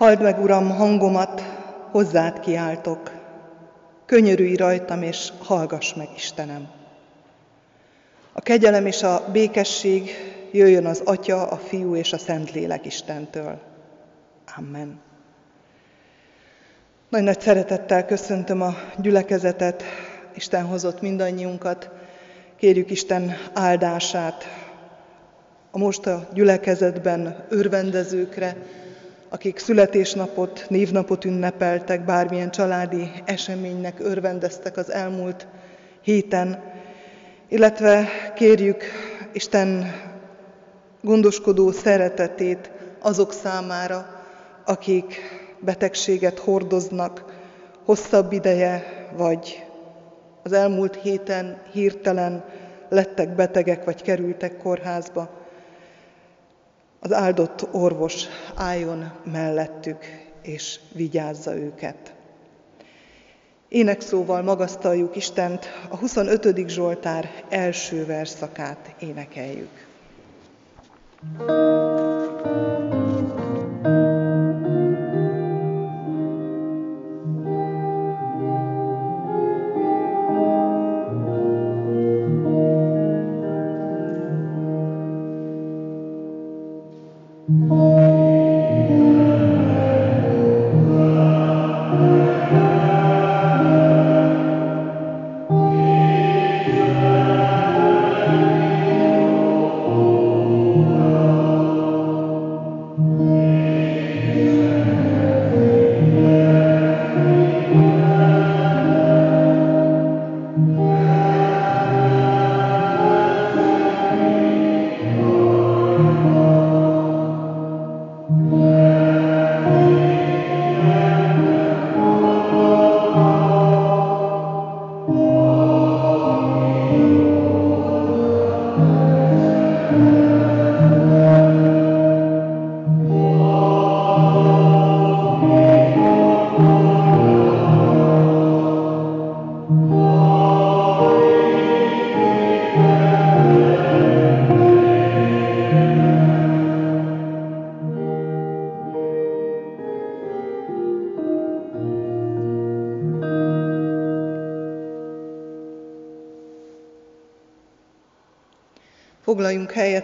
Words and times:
Halld 0.00 0.22
meg, 0.22 0.38
Uram, 0.38 0.70
hangomat, 0.70 1.40
hozzád 1.90 2.40
kiáltok. 2.40 3.10
Könyörülj 4.06 4.54
rajtam, 4.54 5.02
és 5.02 5.32
hallgass 5.38 5.94
meg, 5.94 6.08
Istenem. 6.16 6.68
A 8.32 8.40
kegyelem 8.40 8.86
és 8.86 9.02
a 9.02 9.24
békesség 9.32 10.10
jöjjön 10.52 10.86
az 10.86 11.02
Atya, 11.04 11.46
a 11.48 11.56
Fiú 11.56 11.96
és 11.96 12.12
a 12.12 12.18
Szentlélek 12.18 12.86
Istentől. 12.86 13.58
Amen. 14.56 15.00
Nagy-nagy 17.08 17.40
szeretettel 17.40 18.06
köszöntöm 18.06 18.62
a 18.62 18.74
gyülekezetet, 18.96 19.82
Isten 20.34 20.64
hozott 20.64 21.00
mindannyiunkat. 21.00 21.90
Kérjük 22.56 22.90
Isten 22.90 23.36
áldását 23.52 24.44
a 25.70 25.78
most 25.78 26.06
a 26.06 26.28
gyülekezetben 26.32 27.44
örvendezőkre, 27.48 28.56
akik 29.30 29.58
születésnapot, 29.58 30.66
névnapot 30.68 31.24
ünnepeltek, 31.24 32.04
bármilyen 32.04 32.50
családi 32.50 33.10
eseménynek 33.24 34.00
örvendeztek 34.00 34.76
az 34.76 34.92
elmúlt 34.92 35.46
héten, 36.02 36.62
illetve 37.48 38.08
kérjük 38.34 38.84
Isten 39.32 39.94
gondoskodó 41.00 41.70
szeretetét 41.70 42.70
azok 43.00 43.32
számára, 43.32 44.06
akik 44.64 45.20
betegséget 45.60 46.38
hordoznak 46.38 47.24
hosszabb 47.84 48.32
ideje, 48.32 48.84
vagy 49.16 49.66
az 50.42 50.52
elmúlt 50.52 50.94
héten 51.02 51.58
hirtelen 51.72 52.44
lettek 52.88 53.34
betegek, 53.34 53.84
vagy 53.84 54.02
kerültek 54.02 54.56
kórházba. 54.56 55.39
Az 57.00 57.12
áldott 57.12 57.74
orvos 57.74 58.24
álljon 58.54 59.12
mellettük, 59.32 60.04
és 60.42 60.80
vigyázza 60.92 61.56
őket. 61.56 62.14
Énekszóval 63.68 64.42
magasztaljuk 64.42 65.16
Istent, 65.16 65.66
a 65.88 65.96
25. 65.96 66.68
Zsoltár 66.68 67.30
első 67.48 68.06
verszakát 68.06 68.94
énekeljük. 68.98 69.88
thank 71.36 71.50
you 72.44 72.69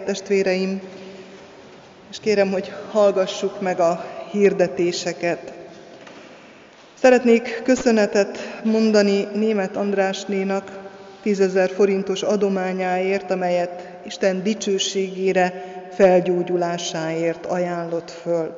testvéreim, 0.07 0.81
és 2.09 2.19
kérem, 2.19 2.51
hogy 2.51 2.73
hallgassuk 2.91 3.61
meg 3.61 3.79
a 3.79 4.05
hirdetéseket. 4.31 5.53
Szeretnék 6.93 7.61
köszönetet 7.63 8.59
mondani 8.63 9.27
német 9.33 9.75
Andrásnénak 9.75 10.79
tízezer 11.21 11.69
forintos 11.69 12.21
adományáért, 12.21 13.31
amelyet 13.31 13.87
Isten 14.05 14.43
dicsőségére, 14.43 15.63
felgyógyulásáért 15.93 17.45
ajánlott 17.45 18.11
föl. 18.11 18.57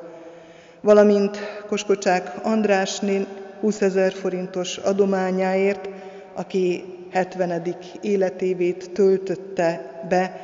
Valamint 0.80 1.38
Koskocsák 1.66 2.32
Andrásné 2.42 3.26
20 3.60 3.80
ezer 3.80 4.12
forintos 4.12 4.76
adományáért, 4.76 5.88
aki 6.34 6.84
70. 7.10 7.76
életévét 8.00 8.90
töltötte 8.90 10.00
be 10.08 10.40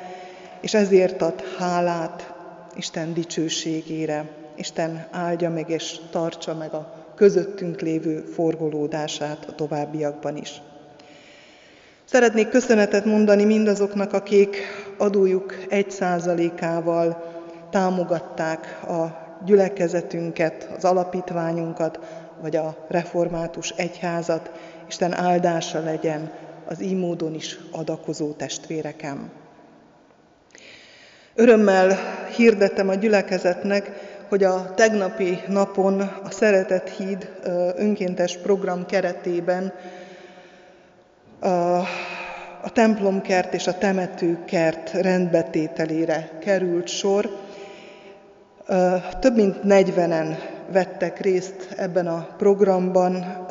és 0.60 0.74
ezért 0.74 1.22
ad 1.22 1.44
hálát 1.58 2.34
Isten 2.74 3.14
dicsőségére. 3.14 4.28
Isten 4.56 5.06
áldja 5.10 5.50
meg 5.50 5.70
és 5.70 5.96
tartsa 6.10 6.54
meg 6.54 6.72
a 6.74 6.92
közöttünk 7.14 7.80
lévő 7.80 8.20
forgolódását 8.20 9.44
a 9.48 9.54
továbbiakban 9.54 10.36
is. 10.36 10.60
Szeretnék 12.04 12.48
köszönetet 12.48 13.04
mondani 13.04 13.44
mindazoknak, 13.44 14.12
akik 14.12 14.56
adójuk 14.98 15.54
egy 15.68 15.90
százalékával 15.90 17.34
támogatták 17.70 18.88
a 18.88 19.24
gyülekezetünket, 19.44 20.68
az 20.76 20.84
alapítványunkat, 20.84 21.98
vagy 22.40 22.56
a 22.56 22.86
református 22.88 23.70
egyházat. 23.70 24.50
Isten 24.88 25.12
áldása 25.12 25.80
legyen 25.80 26.32
az 26.68 26.82
így 26.82 26.96
módon 26.96 27.34
is 27.34 27.58
adakozó 27.70 28.32
testvérekem. 28.32 29.30
Örömmel 31.38 31.97
hirdettem 32.36 32.88
a 32.88 32.94
gyülekezetnek, 32.94 33.91
hogy 34.28 34.44
a 34.44 34.74
tegnapi 34.74 35.38
napon 35.48 36.00
a 36.00 36.30
Szeretett 36.30 36.88
Híd 36.88 37.30
önkéntes 37.76 38.36
program 38.36 38.86
keretében 38.86 39.72
a 42.62 42.72
templomkert 42.72 43.54
és 43.54 43.66
a 43.66 43.78
temetőkert 43.78 44.91
rendbetételére 44.91 46.30
került 46.41 46.88
sor. 46.88 47.30
Több 49.20 49.36
mint 49.36 49.56
40-en 49.64 50.36
vettek 50.72 51.20
részt 51.20 51.74
ebben 51.76 52.06
a 52.06 52.28
programban, 52.36 53.44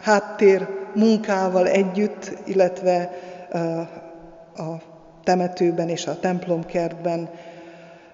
háttér 0.00 0.68
munkával 0.94 1.68
együtt, 1.68 2.32
illetve 2.44 3.10
a 4.56 4.94
temetőben 5.26 5.88
és 5.88 6.06
a 6.06 6.20
templomkertben 6.20 7.28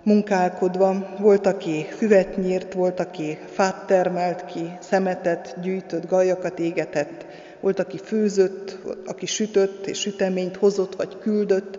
munkálkodva. 0.03 1.15
Volt, 1.19 1.47
aki 1.47 1.87
füvet 1.97 2.37
nyírt, 2.37 2.73
volt, 2.73 3.01
aki 3.01 3.39
fát 3.51 3.87
termelt 3.87 4.45
ki, 4.45 4.71
szemetet 4.81 5.57
gyűjtött, 5.63 6.09
gajakat 6.09 6.59
égetett, 6.59 7.27
volt, 7.61 7.79
aki 7.79 7.99
főzött, 7.99 8.79
aki 9.07 9.27
sütött 9.27 9.87
és 9.87 10.01
süteményt 10.01 10.57
hozott 10.57 10.95
vagy 10.95 11.19
küldött, 11.19 11.79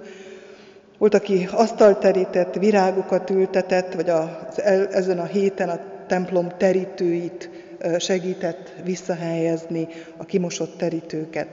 volt, 0.97 1.13
aki 1.13 1.47
asztalt 1.51 1.99
terített, 1.99 2.55
virágokat 2.55 3.29
ültetett, 3.29 3.93
vagy 3.93 4.09
az, 4.09 4.61
ezen 4.91 5.19
a 5.19 5.25
héten 5.25 5.69
a 5.69 5.79
templom 6.07 6.51
terítőit 6.57 7.49
segített 7.97 8.73
visszahelyezni, 8.83 9.87
a 10.17 10.25
kimosott 10.25 10.77
terítőket. 10.77 11.47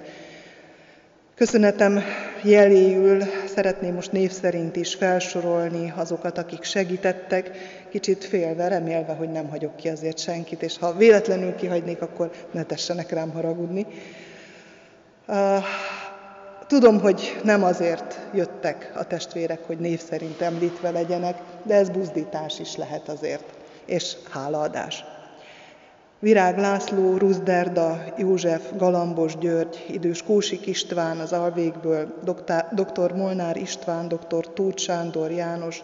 Köszönetem 1.40 2.02
jeléül 2.42 3.22
szeretném 3.54 3.94
most 3.94 4.12
név 4.12 4.30
szerint 4.30 4.76
is 4.76 4.94
felsorolni 4.94 5.92
azokat, 5.96 6.38
akik 6.38 6.62
segítettek, 6.62 7.50
kicsit 7.90 8.24
félve, 8.24 8.68
remélve, 8.68 9.12
hogy 9.12 9.30
nem 9.30 9.48
hagyok 9.48 9.76
ki 9.76 9.88
azért 9.88 10.18
senkit, 10.18 10.62
és 10.62 10.78
ha 10.78 10.96
véletlenül 10.96 11.54
kihagynék, 11.54 12.02
akkor 12.02 12.30
ne 12.50 12.62
tessenek 12.62 13.10
rám 13.10 13.30
haragudni. 13.30 13.86
Tudom, 16.66 17.00
hogy 17.00 17.40
nem 17.44 17.64
azért 17.64 18.18
jöttek 18.34 18.92
a 18.94 19.04
testvérek, 19.04 19.60
hogy 19.66 19.78
név 19.78 20.00
szerint 20.00 20.40
említve 20.40 20.90
legyenek, 20.90 21.36
de 21.62 21.74
ez 21.74 21.88
buzdítás 21.88 22.58
is 22.58 22.76
lehet 22.76 23.08
azért, 23.08 23.44
és 23.84 24.16
hálaadás. 24.30 25.04
Virág 26.22 26.58
László, 26.58 27.16
Ruzderda, 27.16 28.02
József, 28.16 28.72
Galambos 28.76 29.38
György, 29.38 29.84
idős 29.90 30.22
Kósik 30.22 30.66
István 30.66 31.18
az 31.18 31.32
Alvégből, 31.32 32.14
dr. 32.72 33.12
Molnár 33.12 33.56
István, 33.56 34.08
dr. 34.08 34.52
Tóth 34.54 34.82
Sándor 34.82 35.30
János, 35.30 35.82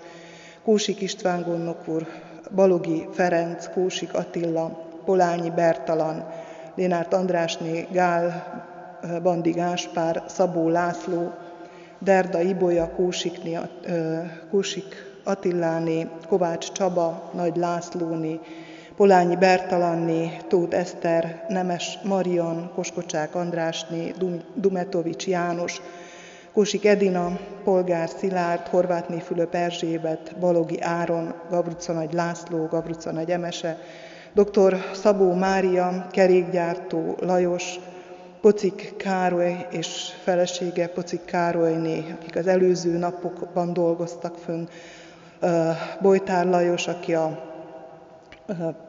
Kósik 0.65 1.01
István 1.01 1.43
gondnok 1.43 1.89
úr, 1.89 2.07
Balogi 2.55 3.09
Ferenc, 3.13 3.69
Kósik 3.73 4.15
Attila, 4.15 4.85
Polányi 5.05 5.51
Bertalan, 5.51 6.25
Lénárt 6.75 7.15
Andrásné, 7.15 7.87
Gál, 7.91 8.45
Bandi 9.23 9.51
Gáspár, 9.51 10.23
Szabó 10.29 10.69
László, 10.69 11.33
Derda 11.99 12.41
Ibolya, 12.41 12.91
Kósikni, 12.91 13.59
Kósik 14.51 15.19
Attiláné, 15.25 16.09
Kovács 16.29 16.73
Csaba, 16.73 17.31
Nagy 17.35 17.57
Lászlóné, 17.57 18.41
Polányi 18.97 19.37
Bertalanné, 19.37 20.37
Tóth 20.49 20.77
Eszter, 20.77 21.45
Nemes 21.49 21.99
Marian, 22.05 22.71
Koskocsák 22.75 23.35
Andrásné, 23.35 24.13
Dumetovics 24.55 25.27
János, 25.27 25.81
Kósik 26.53 26.85
Edina, 26.85 27.39
Polgár 27.65 28.09
Szilárd, 28.09 28.67
Horvátné 28.67 29.19
Fülöp 29.19 29.55
Erzsébet, 29.55 30.37
Balogi 30.41 30.81
Áron, 30.81 31.35
Gabruca 31.51 31.93
Nagy 31.93 32.13
László, 32.13 32.67
Gabruca 32.67 33.13
Nagy 33.13 33.31
Emese, 33.31 33.79
dr. 34.33 34.77
Szabó 34.93 35.33
Mária, 35.33 36.07
kerékgyártó 36.11 37.17
Lajos, 37.21 37.79
Pocik 38.41 38.95
Károly 38.97 39.67
és 39.71 40.13
felesége 40.23 40.89
Pocik 40.89 41.25
Károlyné, 41.25 42.05
akik 42.21 42.37
az 42.37 42.47
előző 42.47 42.97
napokban 42.99 43.73
dolgoztak 43.73 44.37
fönn, 44.37 44.67
Bojtár 46.01 46.47
Lajos, 46.47 46.87
aki 46.89 47.15
a 47.15 47.55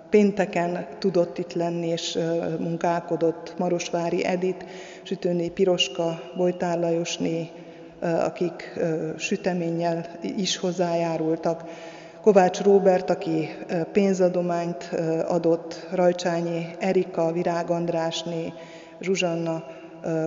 pénteken 0.09 0.87
tudott 0.99 1.37
itt 1.37 1.53
lenni, 1.53 1.87
és 1.87 2.19
munkálkodott 2.59 3.53
Marosvári 3.57 4.25
Edit, 4.25 4.65
Sütőné 5.03 5.49
Piroska, 5.49 6.21
Bojtár 6.35 6.79
Lajosné, 6.79 7.49
akik 7.99 8.79
süteménnyel 9.17 10.05
is 10.37 10.57
hozzájárultak, 10.57 11.63
Kovács 12.21 12.61
Róbert, 12.61 13.09
aki 13.09 13.49
pénzadományt 13.91 14.89
adott, 15.27 15.87
Rajcsányi 15.91 16.65
Erika, 16.79 17.31
Virág 17.31 17.69
Andrásné, 17.69 18.53
Zsuzsanna, 18.99 19.63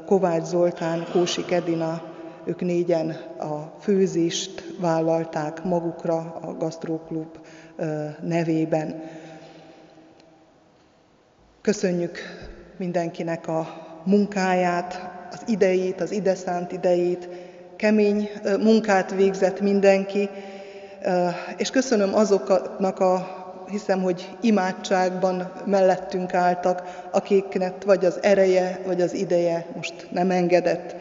Kovács 0.06 0.44
Zoltán, 0.44 1.06
Kósik 1.12 1.50
Edina, 1.50 2.02
ők 2.44 2.60
négyen 2.60 3.10
a 3.38 3.72
főzést 3.80 4.76
vállalták 4.80 5.64
magukra 5.64 6.38
a 6.42 6.56
Gasztróklub 6.58 7.38
nevében. 8.20 9.02
Köszönjük 11.62 12.18
mindenkinek 12.76 13.48
a 13.48 13.68
munkáját, 14.04 15.10
az 15.32 15.42
idejét, 15.46 16.00
az 16.00 16.10
ideszánt 16.10 16.72
idejét, 16.72 17.28
kemény 17.76 18.30
munkát 18.60 19.14
végzett 19.14 19.60
mindenki, 19.60 20.28
és 21.56 21.70
köszönöm 21.70 22.14
azoknak 22.14 22.98
a 23.00 23.26
hiszem, 23.70 24.02
hogy 24.02 24.36
imádságban 24.40 25.52
mellettünk 25.66 26.34
álltak, 26.34 27.06
akiknek 27.10 27.84
vagy 27.84 28.04
az 28.04 28.18
ereje, 28.22 28.80
vagy 28.86 29.00
az 29.00 29.14
ideje 29.14 29.66
most 29.76 30.08
nem 30.10 30.30
engedett 30.30 30.96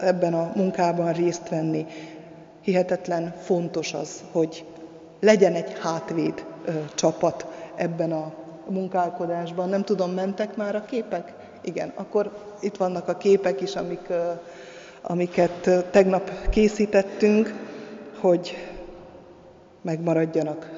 ebben 0.00 0.34
a 0.34 0.52
munkában 0.54 1.12
részt 1.12 1.48
venni. 1.48 1.86
Hihetetlen 2.62 3.34
fontos 3.42 3.94
az, 3.94 4.22
hogy 4.32 4.64
legyen 5.20 5.54
egy 5.54 5.78
hátvéd 5.82 6.44
csapat 6.94 7.46
ebben 7.76 8.12
a 8.12 8.32
munkálkodásban. 8.70 9.68
Nem 9.68 9.82
tudom, 9.82 10.10
mentek 10.10 10.56
már 10.56 10.74
a 10.74 10.84
képek? 10.84 11.32
Igen, 11.62 11.92
akkor 11.94 12.30
itt 12.60 12.76
vannak 12.76 13.08
a 13.08 13.16
képek 13.16 13.60
is, 13.60 13.76
amik, 13.76 14.12
amiket 15.02 15.70
tegnap 15.90 16.30
készítettünk, 16.50 17.54
hogy 18.20 18.56
megmaradjanak 19.82 20.70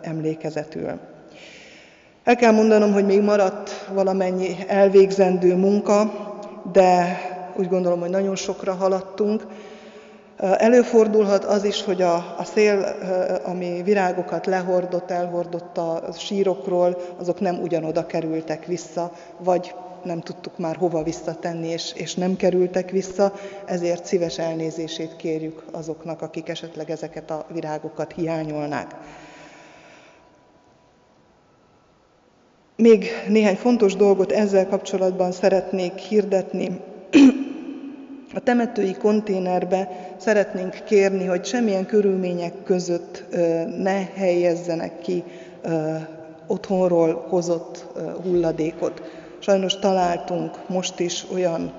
emlékezetül. 0.00 0.90
El 2.24 2.36
kell 2.36 2.52
mondanom, 2.52 2.92
hogy 2.92 3.04
még 3.06 3.22
maradt 3.22 3.70
valamennyi 3.92 4.56
elvégzendő 4.66 5.56
munka, 5.56 6.12
de 6.72 7.18
úgy 7.56 7.68
gondolom, 7.68 8.00
hogy 8.00 8.10
nagyon 8.10 8.36
sokra 8.36 8.74
haladtunk. 8.74 9.46
Előfordulhat 10.38 11.44
az 11.44 11.64
is, 11.64 11.84
hogy 11.84 12.02
a, 12.02 12.14
a 12.14 12.44
szél, 12.44 12.96
ami 13.44 13.82
virágokat 13.82 14.46
lehordott, 14.46 15.10
elhordott 15.10 15.78
a 15.78 16.02
sírokról, 16.18 16.98
azok 17.18 17.40
nem 17.40 17.60
ugyanoda 17.62 18.06
kerültek 18.06 18.66
vissza, 18.66 19.12
vagy 19.38 19.74
nem 20.02 20.20
tudtuk 20.20 20.58
már 20.58 20.76
hova 20.76 21.02
visszatenni, 21.02 21.68
és, 21.68 21.92
és 21.94 22.14
nem 22.14 22.36
kerültek 22.36 22.90
vissza, 22.90 23.32
ezért 23.64 24.04
szíves 24.04 24.38
elnézését 24.38 25.16
kérjük 25.16 25.62
azoknak, 25.72 26.22
akik 26.22 26.48
esetleg 26.48 26.90
ezeket 26.90 27.30
a 27.30 27.46
virágokat 27.52 28.12
hiányolnák. 28.12 28.94
Még 32.76 33.06
néhány 33.28 33.56
fontos 33.56 33.96
dolgot 33.96 34.32
ezzel 34.32 34.68
kapcsolatban 34.68 35.32
szeretnék 35.32 35.94
hirdetni. 35.96 36.80
A 38.34 38.40
temetői 38.40 38.94
konténerbe 38.94 39.88
szeretnénk 40.16 40.82
kérni, 40.84 41.24
hogy 41.24 41.44
semmilyen 41.44 41.86
körülmények 41.86 42.52
között 42.64 43.24
ne 43.78 44.04
helyezzenek 44.14 44.98
ki 44.98 45.24
otthonról 46.46 47.26
hozott 47.28 47.86
hulladékot. 48.22 49.02
Sajnos 49.38 49.78
találtunk 49.78 50.68
most 50.68 51.00
is 51.00 51.26
olyan 51.32 51.72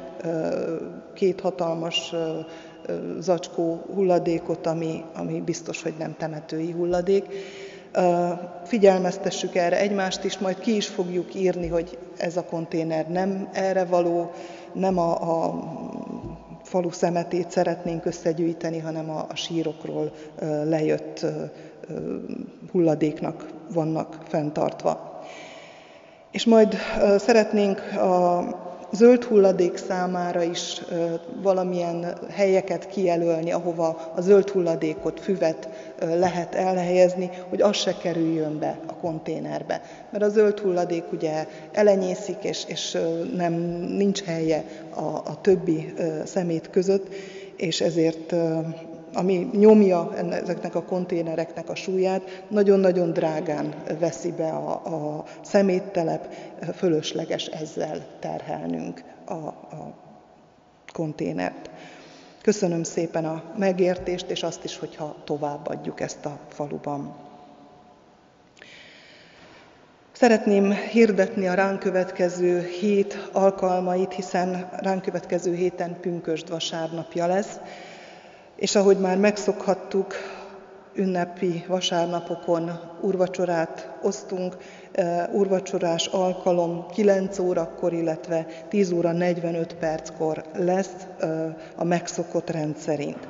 két 1.13 1.39
hatalmas 1.41 2.13
zacskó 3.19 3.81
hulladékot, 3.93 4.67
ami, 4.67 5.03
ami 5.15 5.41
biztos, 5.41 5.81
hogy 5.81 5.93
nem 5.97 6.15
temetői 6.17 6.71
hulladék. 6.71 7.25
Figyelmeztessük 8.63 9.55
erre 9.55 9.79
egymást 9.79 10.23
is, 10.23 10.37
majd 10.37 10.59
ki 10.59 10.75
is 10.75 10.87
fogjuk 10.87 11.35
írni, 11.35 11.67
hogy 11.67 11.97
ez 12.17 12.37
a 12.37 12.43
konténer 12.43 13.07
nem 13.07 13.49
erre 13.53 13.85
való, 13.85 14.31
nem 14.73 14.97
a, 14.97 15.11
a 15.11 15.59
falu 16.69 16.91
szemetét 16.91 17.51
szeretnénk 17.51 18.05
összegyűjteni, 18.05 18.79
hanem 18.79 19.09
a, 19.09 19.25
a 19.29 19.35
sírokról 19.35 20.11
lejött 20.63 21.25
hulladéknak 22.71 23.47
vannak 23.73 24.17
fenntartva. 24.27 25.23
És 26.31 26.45
majd 26.45 26.75
szeretnénk 27.17 27.79
a 27.93 28.43
zöld 28.91 29.23
hulladék 29.23 29.77
számára 29.77 30.43
is 30.43 30.81
valamilyen 31.41 32.17
helyeket 32.29 32.87
kijelölni, 32.87 33.51
ahova 33.51 34.11
a 34.15 34.21
zöld 34.21 34.49
hulladékot, 34.49 35.19
füvet 35.19 35.69
lehet 35.99 36.55
elhelyezni, 36.55 37.29
hogy 37.49 37.61
az 37.61 37.75
se 37.75 37.97
kerüljön 37.97 38.59
be 38.59 38.79
a 38.87 38.93
konténerbe. 38.93 39.81
Mert 40.11 40.23
a 40.23 40.29
zöld 40.29 40.59
hulladék 40.59 41.11
ugye 41.11 41.47
elenyészik, 41.71 42.43
és, 42.43 42.63
és 42.67 42.97
nem, 43.35 43.53
nincs 43.97 44.23
helye 44.23 44.63
a, 44.89 45.01
a 45.01 45.41
többi 45.41 45.93
szemét 46.25 46.69
között, 46.69 47.07
és 47.55 47.81
ezért 47.81 48.35
ami 49.13 49.49
nyomja 49.53 50.13
ezeknek 50.31 50.75
a 50.75 50.83
konténereknek 50.83 51.69
a 51.69 51.75
súlyát, 51.75 52.43
nagyon-nagyon 52.47 53.13
drágán 53.13 53.73
veszi 53.99 54.31
be 54.31 54.49
a, 54.49 54.71
a 55.17 55.23
szeméttelep, 55.41 56.33
fölösleges 56.75 57.45
ezzel 57.45 58.05
terhelnünk 58.19 59.03
a, 59.25 59.33
a 59.33 59.93
konténert. 60.93 61.69
Köszönöm 62.41 62.83
szépen 62.83 63.25
a 63.25 63.43
megértést, 63.57 64.29
és 64.29 64.43
azt 64.43 64.63
is, 64.63 64.77
hogyha 64.77 65.15
továbbadjuk 65.23 65.99
ezt 65.99 66.25
a 66.25 66.39
faluban. 66.49 67.15
Szeretném 70.11 70.71
hirdetni 70.71 71.47
a 71.47 71.53
ránk 71.53 71.79
következő 71.79 72.61
hét 72.79 73.29
alkalmait, 73.33 74.13
hiszen 74.13 74.69
ránk 74.71 75.01
következő 75.01 75.55
héten 75.55 75.99
pünkösd 75.99 76.49
vasárnapja 76.49 77.27
lesz, 77.27 77.59
és 78.59 78.75
ahogy 78.75 78.97
már 78.97 79.17
megszokhattuk, 79.17 80.13
ünnepi 80.93 81.63
vasárnapokon 81.67 82.71
urvacsorát 83.01 83.97
osztunk, 84.01 84.57
urvacsorás 85.31 86.05
alkalom 86.05 86.85
9 86.93 87.39
órakor, 87.39 87.93
illetve 87.93 88.45
10 88.69 88.91
óra 88.91 89.11
45 89.11 89.73
perckor 89.73 90.43
lesz 90.53 91.07
a 91.75 91.83
megszokott 91.83 92.49
rendszerint. 92.49 93.27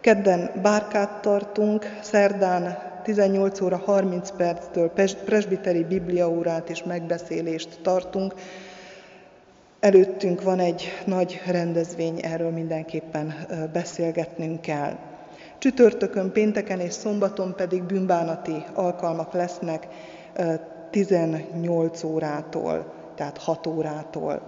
Kedden 0.00 0.50
bárkát 0.62 1.20
tartunk, 1.20 1.98
szerdán 2.02 2.78
18 3.02 3.60
óra 3.60 3.76
30 3.76 4.30
perctől 4.30 4.92
presbiteri 5.24 5.84
bibliaórát 5.84 6.70
és 6.70 6.82
megbeszélést 6.82 7.78
tartunk, 7.82 8.34
Előttünk 9.80 10.42
van 10.42 10.58
egy 10.58 10.84
nagy 11.06 11.40
rendezvény, 11.46 12.20
erről 12.22 12.50
mindenképpen 12.50 13.34
beszélgetnünk 13.72 14.60
kell. 14.60 14.98
Csütörtökön, 15.58 16.32
pénteken 16.32 16.80
és 16.80 16.92
szombaton 16.92 17.54
pedig 17.56 17.82
bűnbánati 17.82 18.64
alkalmak 18.74 19.32
lesznek, 19.32 19.86
18 20.90 22.02
órától, 22.02 22.92
tehát 23.14 23.38
6 23.38 23.66
órától 23.66 24.42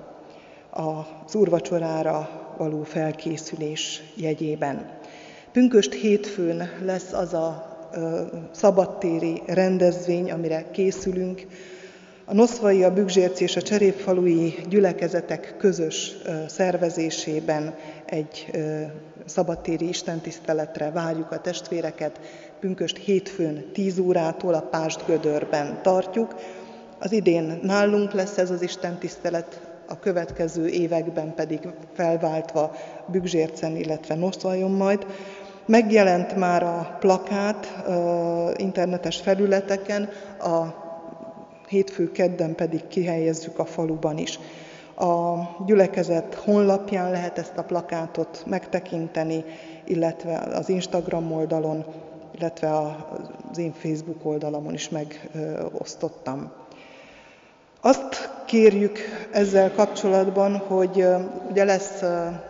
az 0.71 1.35
úrvacsorára 1.35 2.29
való 2.57 2.83
felkészülés 2.83 4.03
jegyében. 4.15 4.91
Pünköst 5.53 5.93
hétfőn 5.93 6.69
lesz 6.85 7.13
az 7.13 7.35
a 7.35 7.77
szabadtéri 8.51 9.43
rendezvény, 9.47 10.31
amire 10.31 10.71
készülünk, 10.71 11.47
a 12.31 12.35
Noszvai, 12.35 12.85
a 12.85 12.93
Bügzsérci 12.93 13.43
és 13.43 13.57
a 13.57 13.63
Cserépfalui 13.63 14.55
gyülekezetek 14.69 15.55
közös 15.59 16.17
szervezésében 16.47 17.75
egy 18.05 18.51
szabadtéri 19.27 19.89
istentiszteletre 19.89 20.91
várjuk 20.91 21.31
a 21.31 21.41
testvéreket. 21.41 22.21
Pünköst 22.61 22.97
hétfőn 22.97 23.65
10 23.73 23.99
órától 23.99 24.55
a 24.55 24.61
Pást 24.61 25.07
Gödörben 25.07 25.83
tartjuk. 25.83 26.35
Az 26.99 27.13
idén 27.13 27.59
nálunk 27.63 28.13
lesz 28.13 28.39
ez 28.39 28.51
az 28.51 28.63
istentisztelet, 28.63 29.61
a 29.89 29.99
következő 29.99 30.67
években 30.67 31.35
pedig 31.35 31.61
felváltva 31.95 32.75
Bügzsércen, 33.07 33.77
illetve 33.77 34.15
Noszvajon 34.15 34.71
majd. 34.71 35.07
Megjelent 35.67 36.37
már 36.37 36.63
a 36.63 36.97
plakát 37.01 37.85
internetes 38.57 39.17
felületeken, 39.17 40.09
a 40.39 40.87
hétfő 41.69 42.13
kedden 42.13 42.55
pedig 42.55 42.87
kihelyezzük 42.89 43.59
a 43.59 43.65
faluban 43.65 44.19
is. 44.19 44.39
A 44.97 45.39
gyülekezet 45.67 46.35
honlapján 46.35 47.11
lehet 47.11 47.39
ezt 47.39 47.57
a 47.57 47.63
plakátot 47.63 48.43
megtekinteni, 48.47 49.45
illetve 49.85 50.37
az 50.39 50.69
Instagram 50.69 51.33
oldalon, 51.33 51.85
illetve 52.39 52.71
az 53.51 53.59
én 53.59 53.73
Facebook 53.73 54.25
oldalamon 54.25 54.75
is 54.75 54.89
megosztottam. 54.89 56.53
Azt 57.81 58.31
kérjük 58.47 58.99
ezzel 59.33 59.73
kapcsolatban, 59.73 60.57
hogy 60.57 61.07
ugye 61.51 61.65
lesz 61.65 62.03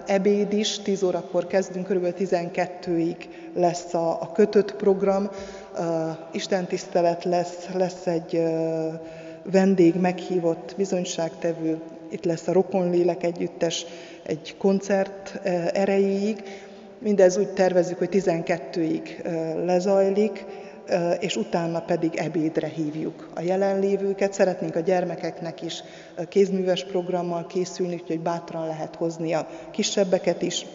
ebéd 0.06 0.52
is, 0.52 0.78
10 0.78 1.02
órakor 1.02 1.46
kezdünk, 1.46 1.88
kb. 1.88 2.14
12-ig 2.18 3.16
lesz 3.54 3.94
a, 3.94 4.10
a 4.10 4.32
kötött 4.32 4.74
program, 4.74 5.30
istentisztelet 6.32 7.24
lesz, 7.24 7.68
lesz 7.74 8.06
egy 8.06 8.42
vendég 9.50 9.94
meghívott 9.94 10.74
bizonyságtevő, 10.76 11.80
itt 12.10 12.24
lesz 12.24 12.48
a 12.48 12.52
Rokonlélek 12.52 13.22
együttes 13.22 13.86
egy 14.22 14.54
koncert 14.58 15.40
erejéig. 15.72 16.42
Mindez 16.98 17.36
úgy 17.36 17.48
tervezzük, 17.48 17.98
hogy 17.98 18.08
12-ig 18.12 19.02
lezajlik, 19.64 20.44
és 21.20 21.36
utána 21.36 21.80
pedig 21.80 22.14
ebédre 22.16 22.66
hívjuk 22.66 23.28
a 23.34 23.40
jelenlévőket. 23.40 24.32
Szeretnénk 24.32 24.76
a 24.76 24.80
gyermekeknek 24.80 25.62
is 25.62 25.82
kézműves 26.28 26.84
programmal 26.84 27.46
készülni, 27.46 27.94
úgyhogy 27.94 28.20
bátran 28.20 28.66
lehet 28.66 28.94
hozni 28.94 29.32
a 29.32 29.48
kisebbeket 29.70 30.42
is. 30.42 30.66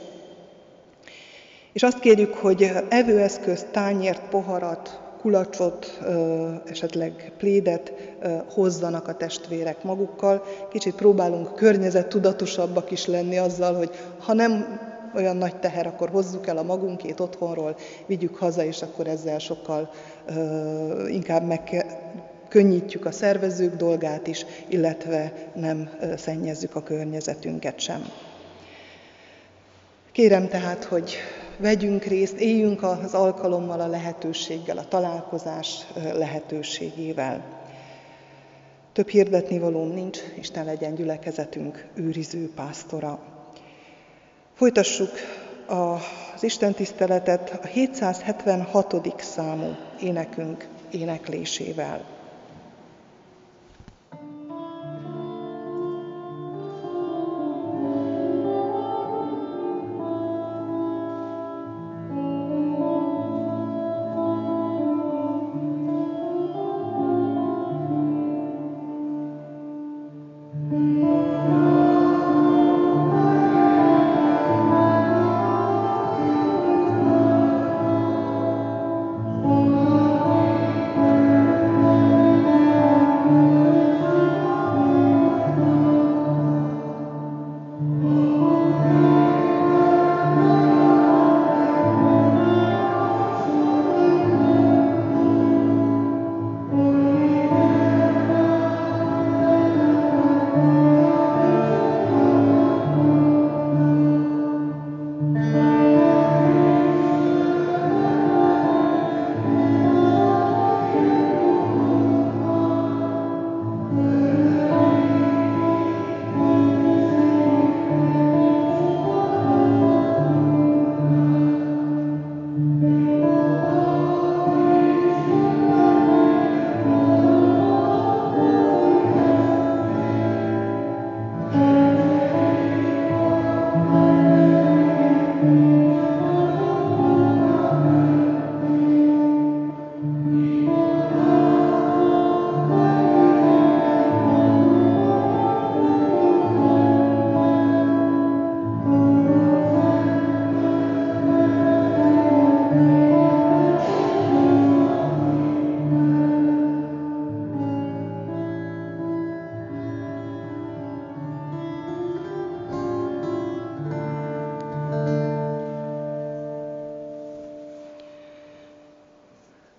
És 1.74 1.84
azt 1.84 2.00
kérjük, 2.00 2.34
hogy 2.34 2.72
evőeszközt, 2.90 3.68
tányért, 3.68 4.22
poharat, 4.30 5.02
kulacsot, 5.22 6.00
esetleg 6.66 7.32
plédet 7.38 7.94
hozzanak 8.50 9.08
a 9.08 9.16
testvérek 9.16 9.84
magukkal. 9.84 10.44
Kicsit 10.70 10.96
próbálunk 10.96 11.56
környezettudatosabbak 11.56 12.92
is 12.92 13.06
lenni 13.06 13.38
azzal, 13.38 13.76
hogy 13.76 13.90
ha 14.20 14.34
nem 14.34 14.80
olyan 15.16 15.38
nagy 15.38 15.56
teher, 15.56 15.88
akkor 15.88 16.10
hozzuk 16.10 16.48
el 16.48 16.58
a 16.58 16.64
magunkét 16.64 17.20
otthonról, 17.20 17.76
vigyük 18.06 18.36
haza, 18.36 18.64
és 18.64 18.82
akkor 18.82 19.08
ezzel 19.08 19.40
sokkal 19.40 19.92
inkább 21.08 21.48
meg 21.48 21.86
könnyítjük 22.48 23.06
a 23.06 23.12
szervezők 23.12 23.76
dolgát 23.76 24.28
is, 24.28 24.46
illetve 24.68 25.34
nem 25.56 25.90
szennyezzük 26.18 26.76
a 26.76 26.84
környezetünket 26.84 27.80
sem. 27.80 28.06
Kérem 30.12 30.48
tehát, 30.48 30.84
hogy 30.84 31.16
vegyünk 31.58 32.04
részt, 32.04 32.38
éljünk 32.38 32.84
az 32.84 33.14
alkalommal, 33.14 33.80
a 33.80 33.88
lehetőséggel, 33.88 34.78
a 34.78 34.88
találkozás 34.88 35.86
lehetőségével. 36.14 37.62
Több 38.94 39.08
hirdetni 39.08 39.60
valóm 39.60 39.94
nincs, 39.94 40.20
Isten 40.40 40.66
legyen 40.66 40.96
gyülekezetünk 40.96 41.88
őriző 41.94 42.52
pásztora. 42.56 43.20
Folytassuk 44.54 45.12
az 45.68 46.44
Isten 46.44 46.74
tiszteletet 46.74 47.60
a 47.64 47.66
776. 47.66 49.22
számú 49.22 49.76
énekünk 50.02 50.68
éneklésével. 50.92 52.23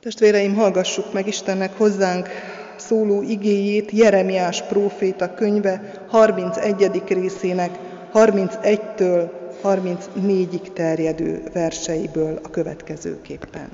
Testvéreim, 0.05 0.55
hallgassuk 0.55 1.13
meg 1.13 1.27
Istennek 1.27 1.77
hozzánk 1.77 2.29
szóló 2.77 3.23
igéjét, 3.23 3.91
Jeremiás 3.91 4.63
próféta 4.63 5.35
könyve 5.35 6.05
31. 6.09 7.03
részének 7.09 7.79
31-től 8.15 9.31
34-ig 9.63 10.73
terjedő 10.73 11.43
verseiből 11.53 12.41
a 12.43 12.51
következőképpen. 12.51 13.69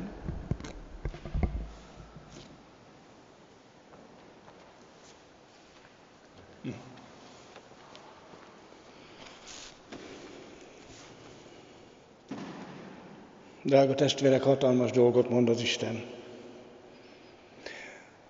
Drága 13.62 13.94
testvérek, 13.94 14.42
hatalmas 14.42 14.90
dolgot 14.90 15.30
mond 15.30 15.48
az 15.48 15.60
Isten. 15.60 16.18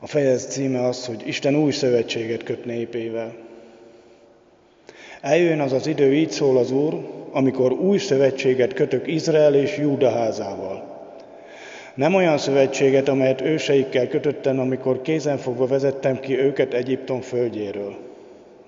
A 0.02 0.06
fejez 0.06 0.46
címe 0.46 0.86
az, 0.86 1.06
hogy 1.06 1.22
Isten 1.26 1.56
új 1.56 1.70
szövetséget 1.70 2.42
köt 2.42 2.64
népével. 2.64 3.34
Eljön 5.20 5.60
az 5.60 5.72
az 5.72 5.86
idő, 5.86 6.14
így 6.14 6.30
szól 6.30 6.58
az 6.58 6.70
Úr, 6.70 6.94
amikor 7.30 7.72
új 7.72 7.98
szövetséget 7.98 8.72
kötök 8.72 9.06
Izrael 9.06 9.54
és 9.54 9.78
Júda 9.78 10.10
házával. 10.10 10.98
Nem 11.94 12.14
olyan 12.14 12.38
szövetséget, 12.38 13.08
amelyet 13.08 13.40
őseikkel 13.40 14.08
kötöttem, 14.08 14.58
amikor 14.58 15.02
kézenfogva 15.02 15.66
vezettem 15.66 16.20
ki 16.20 16.38
őket 16.38 16.74
Egyiptom 16.74 17.20
földjéről. 17.20 17.96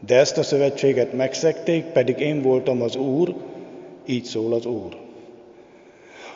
De 0.06 0.16
ezt 0.16 0.38
a 0.38 0.42
szövetséget 0.42 1.12
megszekték, 1.12 1.84
pedig 1.84 2.18
én 2.18 2.42
voltam 2.42 2.82
az 2.82 2.96
Úr, 2.96 3.34
így 4.06 4.24
szól 4.24 4.52
az 4.52 4.66
Úr. 4.66 5.01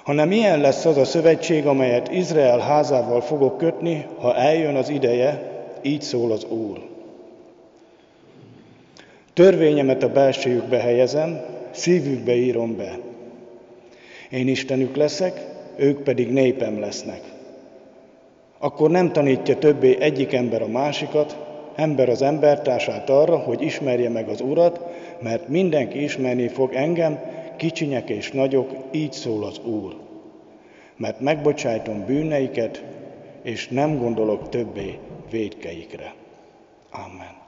Hanem 0.07 0.33
ilyen 0.33 0.61
lesz 0.61 0.85
az 0.85 0.97
a 0.97 1.05
szövetség, 1.05 1.67
amelyet 1.67 2.13
Izrael 2.13 2.59
házával 2.59 3.21
fogok 3.21 3.59
kötni, 3.59 4.07
ha 4.19 4.37
eljön 4.37 4.75
az 4.75 4.89
ideje, 4.89 5.51
így 5.83 6.03
szól 6.03 6.33
az 6.33 6.45
Úr. 6.45 6.81
Törvényemet 9.33 10.03
a 10.03 10.13
belsőjükbe 10.13 10.79
helyezem, 10.79 11.41
szívükbe 11.71 12.35
írom 12.35 12.77
be. 12.77 12.99
Én 14.31 14.49
Istenük 14.49 14.97
leszek, 14.97 15.47
ők 15.77 16.03
pedig 16.03 16.33
népem 16.33 16.81
lesznek. 16.81 17.21
Akkor 18.59 18.91
nem 18.91 19.13
tanítja 19.13 19.59
többé 19.59 19.97
egyik 20.01 20.33
ember 20.33 20.63
a 20.63 20.69
másikat, 20.69 21.37
ember 21.75 22.09
az 22.09 22.23
embertársát 22.23 23.11
arra, 23.11 23.37
hogy 23.37 23.63
ismerje 23.63 24.09
meg 24.09 24.29
az 24.29 24.41
Urat, 24.41 24.81
mert 25.23 25.49
mindenki 25.49 26.03
ismerni 26.03 26.49
fog 26.49 26.75
engem, 26.75 27.19
kicsinyek 27.57 28.09
és 28.09 28.31
nagyok, 28.31 28.71
így 28.93 29.13
szól 29.13 29.45
az 29.45 29.59
Úr. 29.59 29.97
Mert 30.97 31.21
megbocsájtom 31.21 32.05
bűneiket, 32.05 32.85
és 33.43 33.69
nem 33.69 33.99
gondolok 33.99 34.49
többé 34.49 34.99
védkeikre. 35.31 36.15
Amen. 36.91 37.45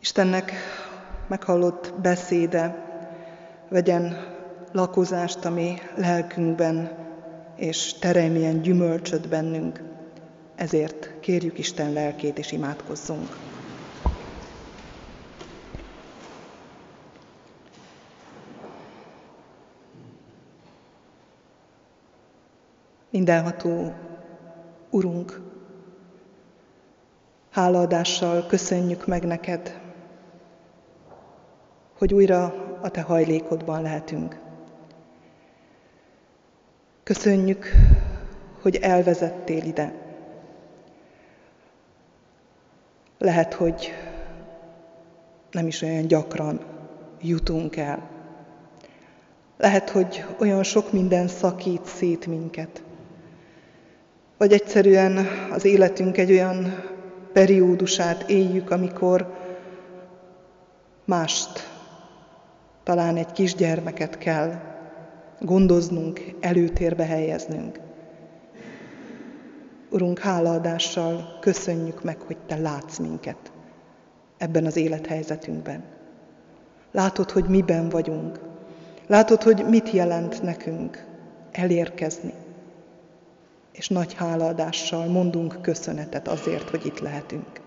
Istennek 0.00 0.52
meghallott 1.28 1.94
beszéde 2.02 2.90
vegyen 3.68 4.16
lakozást 4.72 5.44
a 5.44 5.50
mi 5.50 5.74
lelkünkben, 5.96 7.02
és 7.56 7.92
teremjen 7.92 8.62
gyümölcsöt 8.62 9.28
bennünk. 9.28 9.82
Ezért 10.54 11.20
kérjük 11.20 11.58
Isten 11.58 11.92
lelkét, 11.92 12.38
és 12.38 12.52
imádkozzunk. 12.52 13.36
Mindenható 23.10 23.92
Urunk, 24.90 25.40
hálaadással 27.50 28.46
köszönjük 28.46 29.06
meg 29.06 29.24
neked 29.24 29.80
hogy 32.02 32.14
újra 32.14 32.54
a 32.80 32.90
Te 32.90 33.00
hajlékodban 33.00 33.82
lehetünk. 33.82 34.41
Köszönjük, 37.04 37.70
hogy 38.60 38.76
elvezettél 38.76 39.64
ide. 39.64 39.94
Lehet, 43.18 43.54
hogy 43.54 43.92
nem 45.50 45.66
is 45.66 45.82
olyan 45.82 46.06
gyakran 46.06 46.60
jutunk 47.20 47.76
el. 47.76 48.10
Lehet, 49.56 49.90
hogy 49.90 50.24
olyan 50.38 50.62
sok 50.62 50.92
minden 50.92 51.28
szakít 51.28 51.84
szét 51.84 52.26
minket. 52.26 52.82
Vagy 54.38 54.52
egyszerűen 54.52 55.26
az 55.50 55.64
életünk 55.64 56.16
egy 56.16 56.30
olyan 56.30 56.84
periódusát 57.32 58.30
éljük, 58.30 58.70
amikor 58.70 59.38
mást 61.04 61.68
talán 62.82 63.16
egy 63.16 63.32
kisgyermeket 63.32 64.18
kell 64.18 64.71
gondoznunk, 65.44 66.34
előtérbe 66.40 67.04
helyeznünk. 67.04 67.80
Urunk, 69.90 70.18
hálaadással 70.18 71.38
köszönjük 71.40 72.02
meg, 72.02 72.20
hogy 72.20 72.36
Te 72.46 72.56
látsz 72.56 72.98
minket 72.98 73.52
ebben 74.36 74.66
az 74.66 74.76
élethelyzetünkben. 74.76 75.84
Látod, 76.90 77.30
hogy 77.30 77.44
miben 77.44 77.88
vagyunk. 77.88 78.40
Látod, 79.06 79.42
hogy 79.42 79.64
mit 79.68 79.90
jelent 79.90 80.42
nekünk 80.42 81.04
elérkezni. 81.50 82.32
És 83.72 83.88
nagy 83.88 84.14
hálaadással 84.14 85.06
mondunk 85.06 85.62
köszönetet 85.62 86.28
azért, 86.28 86.70
hogy 86.70 86.86
itt 86.86 86.98
lehetünk. 86.98 87.60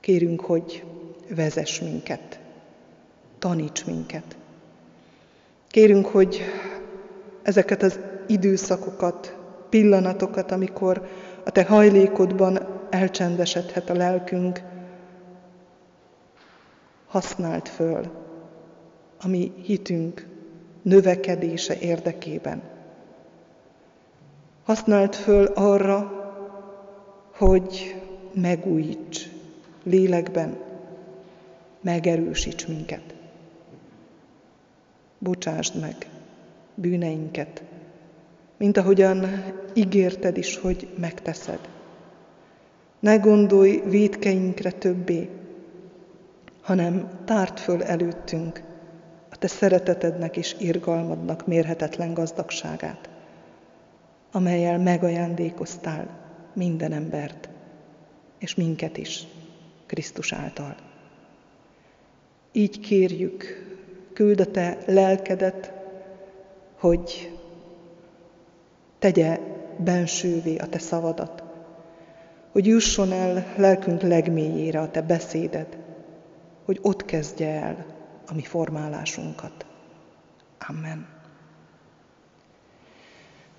Kérünk, 0.00 0.40
hogy 0.40 0.84
vezess 1.34 1.80
minket 1.80 2.40
taníts 3.38 3.84
minket. 3.84 4.37
Kérünk, 5.68 6.06
hogy 6.06 6.40
ezeket 7.42 7.82
az 7.82 8.00
időszakokat, 8.26 9.36
pillanatokat, 9.68 10.50
amikor 10.52 11.08
a 11.44 11.50
Te 11.50 11.64
hajlékodban 11.64 12.58
elcsendesedhet 12.90 13.90
a 13.90 13.94
lelkünk, 13.94 14.60
használd 17.06 17.68
föl 17.68 18.04
a 19.20 19.28
mi 19.28 19.52
hitünk 19.62 20.26
növekedése 20.82 21.78
érdekében. 21.78 22.62
Használd 24.64 25.14
föl 25.14 25.46
arra, 25.46 26.12
hogy 27.34 27.96
megújíts 28.32 29.28
lélekben, 29.82 30.56
megerősíts 31.80 32.66
minket 32.66 33.14
bocsásd 35.18 35.80
meg 35.80 36.08
bűneinket, 36.74 37.62
mint 38.56 38.76
ahogyan 38.76 39.26
ígérted 39.74 40.36
is, 40.36 40.56
hogy 40.56 40.88
megteszed. 40.98 41.68
Ne 43.00 43.16
gondolj 43.16 43.82
védkeinkre 43.84 44.70
többé, 44.70 45.28
hanem 46.60 47.10
tárt 47.24 47.60
föl 47.60 47.82
előttünk 47.82 48.62
a 49.28 49.36
te 49.36 49.46
szeretetednek 49.46 50.36
és 50.36 50.56
irgalmadnak 50.58 51.46
mérhetetlen 51.46 52.14
gazdagságát, 52.14 53.08
amelyel 54.32 54.78
megajándékoztál 54.78 56.18
minden 56.52 56.92
embert, 56.92 57.48
és 58.38 58.54
minket 58.54 58.96
is 58.96 59.26
Krisztus 59.86 60.32
által. 60.32 60.76
Így 62.52 62.80
kérjük, 62.80 63.66
küld 64.18 64.40
a 64.40 64.50
te 64.50 64.78
lelkedet, 64.86 65.72
hogy 66.78 67.38
tegye 68.98 69.38
bensővé 69.76 70.56
a 70.56 70.68
te 70.68 70.78
szavadat, 70.78 71.42
hogy 72.52 72.66
jusson 72.66 73.12
el 73.12 73.46
lelkünk 73.56 74.02
legmélyére 74.02 74.80
a 74.80 74.90
te 74.90 75.02
beszéded, 75.02 75.78
hogy 76.64 76.78
ott 76.82 77.04
kezdje 77.04 77.48
el 77.48 77.86
a 78.26 78.34
mi 78.34 78.42
formálásunkat. 78.42 79.66
Amen. 80.68 81.06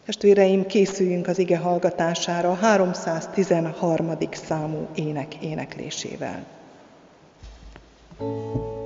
Testvéreim, 0.06 0.65
készüljünk 0.65 1.28
az 1.28 1.38
ige 1.38 1.58
hallgatására 1.58 2.50
a 2.50 2.56
313. 2.56 4.12
számú 4.32 4.88
ének 4.95 5.36
éneklésével. 5.36 6.45
thank 8.17 8.56
you 8.56 8.79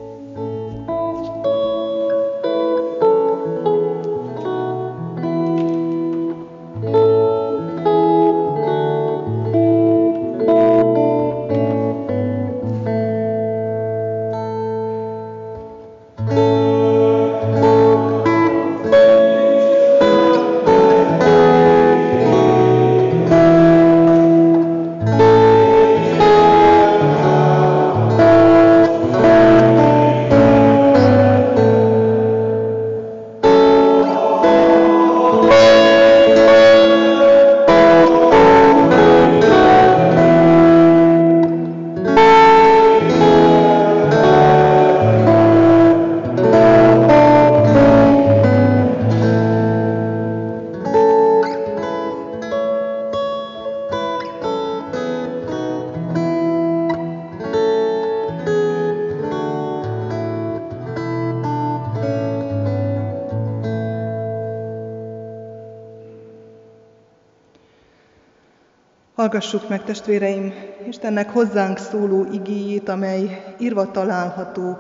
Hallgassuk 69.23 69.69
meg, 69.69 69.83
testvéreim, 69.83 70.53
Istennek 70.88 71.29
hozzánk 71.29 71.77
szóló 71.77 72.25
igéjét, 72.31 72.89
amely 72.89 73.43
írva 73.59 73.91
található 73.91 74.77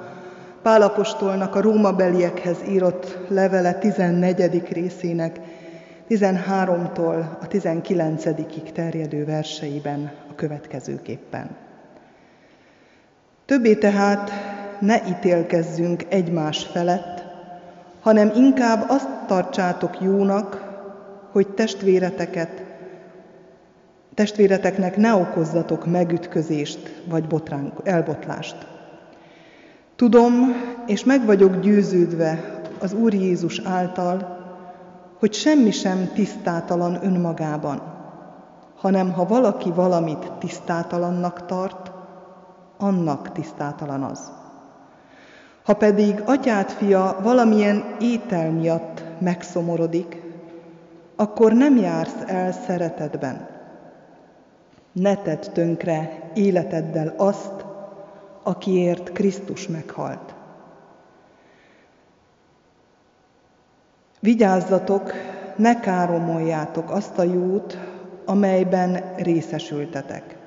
Pálapostolnak 0.61 1.55
a 1.55 1.61
rómabeliekhez 1.61 2.57
írott 2.69 3.17
levele 3.27 3.73
14. 3.73 4.63
részének 4.69 5.39
13-tól 6.09 7.25
a 7.41 7.47
19 7.47 8.23
terjedő 8.73 9.25
verseiben 9.25 10.11
a 10.31 10.35
következőképpen. 10.35 11.55
Többé 13.45 13.75
tehát 13.75 14.31
ne 14.79 15.07
ítélkezzünk 15.07 16.03
egymás 16.09 16.63
felett, 16.63 17.23
hanem 18.01 18.31
inkább 18.35 18.89
azt 18.89 19.09
tartsátok 19.27 20.01
jónak, 20.01 20.71
hogy 21.31 21.47
testvéreteket 21.47 22.72
Testvéreteknek 24.15 24.97
ne 24.97 25.13
okozzatok 25.13 25.85
megütközést 25.85 27.03
vagy 27.09 27.27
botrán, 27.27 27.73
elbotlást. 27.83 28.55
Tudom, 29.95 30.33
és 30.85 31.03
meg 31.03 31.25
vagyok 31.25 31.59
győződve 31.59 32.61
az 32.79 32.93
Úr 32.93 33.13
Jézus 33.13 33.59
által, 33.59 34.41
hogy 35.19 35.33
semmi 35.33 35.71
sem 35.71 36.09
tisztátalan 36.13 36.99
önmagában, 37.03 37.81
hanem 38.75 39.11
ha 39.11 39.25
valaki 39.25 39.71
valamit 39.71 40.31
tisztátalannak 40.39 41.45
tart, 41.45 41.91
annak 42.77 43.31
tisztátalan 43.31 44.03
az. 44.03 44.31
Ha 45.63 45.73
pedig 45.73 46.21
atyát 46.25 46.71
fia 46.71 47.17
valamilyen 47.21 47.83
étel 47.99 48.51
miatt 48.51 49.03
megszomorodik, 49.19 50.21
akkor 51.15 51.53
nem 51.53 51.77
jársz 51.77 52.23
el 52.25 52.51
szeretetben. 52.51 53.52
Ne 54.93 55.15
tedd 55.15 55.51
tönkre 55.53 56.29
életeddel 56.33 57.13
azt, 57.17 57.65
akiért 58.43 59.11
Krisztus 59.11 59.67
meghalt. 59.67 60.33
Vigyázzatok, 64.19 65.11
ne 65.55 65.79
káromoljátok 65.79 66.91
azt 66.91 67.17
a 67.17 67.23
jót, 67.23 67.77
amelyben 68.25 69.13
részesültetek. 69.17 70.37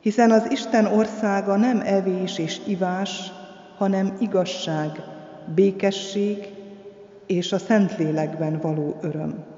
Hiszen 0.00 0.30
az 0.30 0.50
Isten 0.50 0.86
országa 0.86 1.56
nem 1.56 1.80
evés 1.84 2.38
és 2.38 2.60
ivás, 2.66 3.32
hanem 3.76 4.16
igazság, 4.20 4.90
békesség 5.54 6.48
és 7.26 7.52
a 7.52 7.58
Szentlélekben 7.58 8.58
való 8.58 8.96
öröm. 9.00 9.53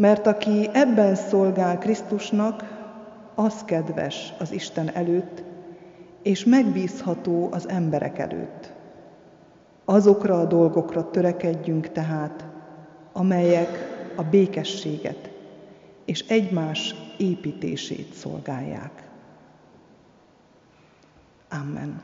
Mert 0.00 0.26
aki 0.26 0.68
ebben 0.72 1.14
szolgál 1.14 1.78
Krisztusnak, 1.78 2.64
az 3.34 3.64
kedves 3.64 4.32
az 4.38 4.52
Isten 4.52 4.90
előtt, 4.94 5.42
és 6.22 6.44
megbízható 6.44 7.48
az 7.52 7.68
emberek 7.68 8.18
előtt. 8.18 8.72
Azokra 9.84 10.40
a 10.40 10.44
dolgokra 10.44 11.10
törekedjünk 11.10 11.92
tehát, 11.92 12.46
amelyek 13.12 13.68
a 14.16 14.22
békességet 14.22 15.30
és 16.04 16.24
egymás 16.28 16.94
építését 17.18 18.12
szolgálják. 18.14 19.08
Amen. 21.48 22.02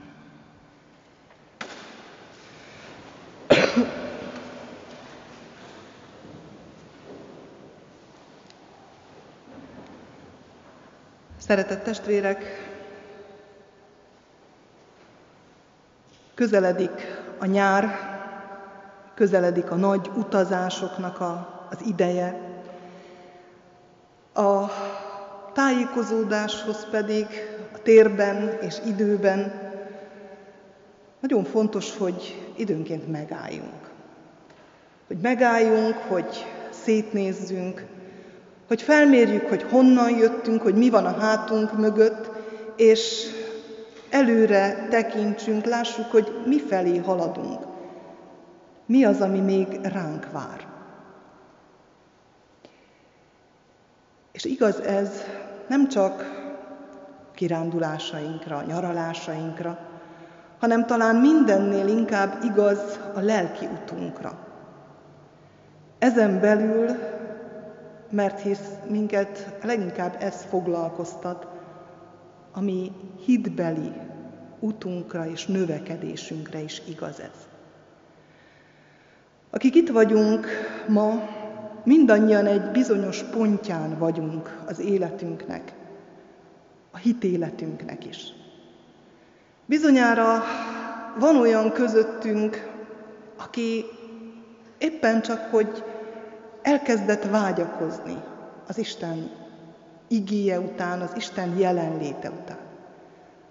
Szeretett 11.46 11.82
testvérek, 11.82 12.44
közeledik 16.34 17.22
a 17.38 17.46
nyár, 17.46 17.98
közeledik 19.14 19.70
a 19.70 19.74
nagy 19.74 20.10
utazásoknak 20.16 21.20
a, 21.20 21.66
az 21.70 21.86
ideje, 21.86 22.40
a 24.34 24.70
tájékozódáshoz 25.52 26.86
pedig 26.90 27.26
a 27.74 27.82
térben 27.82 28.58
és 28.60 28.76
időben 28.86 29.52
nagyon 31.20 31.44
fontos, 31.44 31.96
hogy 31.96 32.52
időnként 32.56 33.10
megálljunk. 33.10 33.90
Hogy 35.06 35.18
megálljunk, 35.22 35.94
hogy 35.94 36.46
szétnézzünk, 36.70 37.84
hogy 38.68 38.82
felmérjük, 38.82 39.48
hogy 39.48 39.62
honnan 39.62 40.10
jöttünk, 40.10 40.62
hogy 40.62 40.74
mi 40.74 40.90
van 40.90 41.06
a 41.06 41.18
hátunk 41.18 41.78
mögött, 41.78 42.30
és 42.76 43.26
előre 44.10 44.86
tekintsünk, 44.90 45.64
lássuk, 45.64 46.10
hogy 46.10 46.42
mi 46.46 46.60
felé 46.60 46.96
haladunk. 46.96 47.60
Mi 48.86 49.04
az, 49.04 49.20
ami 49.20 49.40
még 49.40 49.80
ránk 49.82 50.30
vár. 50.32 50.66
És 54.32 54.44
igaz 54.44 54.80
ez 54.80 55.22
nem 55.68 55.88
csak 55.88 56.44
kirándulásainkra, 57.34 58.62
nyaralásainkra, 58.62 59.78
hanem 60.60 60.86
talán 60.86 61.16
mindennél 61.16 61.86
inkább 61.86 62.44
igaz 62.44 62.98
a 63.14 63.20
lelki 63.20 63.66
utunkra. 63.66 64.38
Ezen 65.98 66.40
belül 66.40 66.86
mert 68.16 68.40
hisz 68.40 68.68
minket 68.88 69.56
leginkább 69.62 70.16
ez 70.20 70.42
foglalkoztat, 70.42 71.46
ami 72.52 72.92
hitbeli 73.24 73.92
utunkra 74.60 75.26
és 75.26 75.46
növekedésünkre 75.46 76.58
is 76.58 76.82
igaz 76.88 77.20
ez. 77.20 77.48
Akik 79.50 79.74
itt 79.74 79.88
vagyunk 79.88 80.46
ma, 80.88 81.22
mindannyian 81.84 82.46
egy 82.46 82.70
bizonyos 82.70 83.22
pontján 83.22 83.98
vagyunk 83.98 84.62
az 84.66 84.78
életünknek, 84.78 85.72
a 86.90 86.96
hitéletünknek 86.96 88.06
is. 88.06 88.32
Bizonyára 89.66 90.42
van 91.18 91.36
olyan 91.36 91.72
közöttünk, 91.72 92.70
aki 93.36 93.84
éppen 94.78 95.22
csak, 95.22 95.40
hogy 95.50 95.84
elkezdett 96.66 97.24
vágyakozni 97.24 98.22
az 98.68 98.78
Isten 98.78 99.30
igéje 100.08 100.60
után, 100.60 101.00
az 101.00 101.10
Isten 101.16 101.58
jelenléte 101.58 102.30
után. 102.30 102.56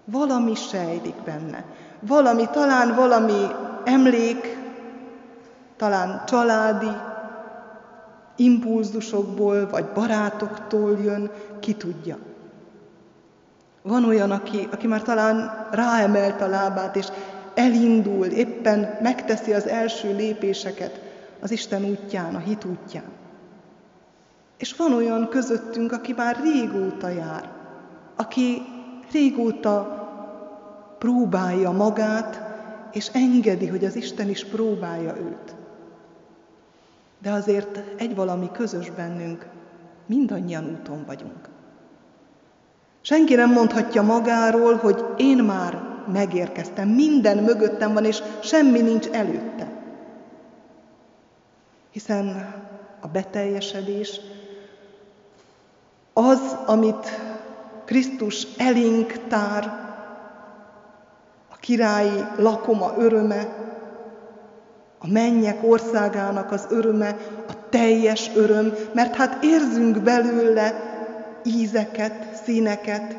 Valami 0.04 0.54
sejlik 0.54 1.14
benne. 1.24 1.64
Valami, 2.00 2.48
talán 2.52 2.94
valami 2.94 3.46
emlék, 3.84 4.58
talán 5.76 6.22
családi 6.26 6.90
impulzusokból, 8.36 9.68
vagy 9.70 9.84
barátoktól 9.84 10.98
jön, 11.04 11.30
ki 11.60 11.74
tudja. 11.74 12.18
Van 13.82 14.04
olyan, 14.04 14.30
aki, 14.30 14.68
aki 14.72 14.86
már 14.86 15.02
talán 15.02 15.66
ráemelt 15.70 16.40
a 16.40 16.46
lábát, 16.46 16.96
és 16.96 17.06
elindul, 17.54 18.26
éppen 18.26 18.98
megteszi 19.02 19.52
az 19.52 19.66
első 19.66 20.14
lépéseket, 20.14 21.05
az 21.46 21.52
Isten 21.52 21.84
útján, 21.84 22.34
a 22.34 22.38
hit 22.38 22.64
útján. 22.64 23.12
És 24.56 24.76
van 24.76 24.92
olyan 24.92 25.28
közöttünk, 25.28 25.92
aki 25.92 26.12
már 26.12 26.40
régóta 26.42 27.08
jár, 27.08 27.50
aki 28.16 28.62
régóta 29.12 30.04
próbálja 30.98 31.70
magát, 31.70 32.40
és 32.92 33.10
engedi, 33.12 33.66
hogy 33.66 33.84
az 33.84 33.96
Isten 33.96 34.28
is 34.28 34.44
próbálja 34.44 35.16
őt. 35.16 35.54
De 37.18 37.30
azért 37.30 37.82
egy 37.96 38.14
valami 38.14 38.50
közös 38.52 38.90
bennünk, 38.90 39.46
mindannyian 40.06 40.64
úton 40.64 41.04
vagyunk. 41.06 41.48
Senki 43.00 43.34
nem 43.34 43.52
mondhatja 43.52 44.02
magáról, 44.02 44.74
hogy 44.74 45.04
én 45.16 45.38
már 45.38 45.82
megérkeztem, 46.12 46.88
minden 46.88 47.38
mögöttem 47.38 47.92
van, 47.92 48.04
és 48.04 48.22
semmi 48.42 48.80
nincs 48.80 49.06
előttem 49.06 49.75
hiszen 51.96 52.54
a 53.00 53.06
beteljesedés 53.08 54.20
az, 56.12 56.56
amit 56.66 57.20
Krisztus 57.84 58.46
elénk 58.56 59.12
tár, 59.28 59.64
a 61.48 61.56
királyi 61.60 62.24
lakoma 62.36 62.94
öröme, 62.96 63.48
a 64.98 65.06
mennyek 65.08 65.58
országának 65.62 66.52
az 66.52 66.66
öröme, 66.70 67.16
a 67.48 67.68
teljes 67.68 68.30
öröm, 68.34 68.72
mert 68.94 69.14
hát 69.14 69.44
érzünk 69.44 70.02
belőle 70.02 70.74
ízeket, 71.44 72.34
színeket, 72.44 73.16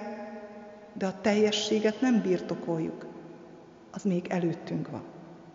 de 0.93 1.05
a 1.05 1.21
teljességet 1.21 2.01
nem 2.01 2.21
birtokoljuk. 2.21 3.05
Az 3.91 4.03
még 4.03 4.27
előttünk 4.29 4.89
van 4.89 5.03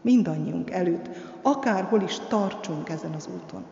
mindannyiunk 0.03 0.71
előtt, 0.71 1.09
akárhol 1.43 2.01
is 2.01 2.19
tartsunk 2.29 2.89
ezen 2.89 3.13
az 3.13 3.29
úton. 3.35 3.65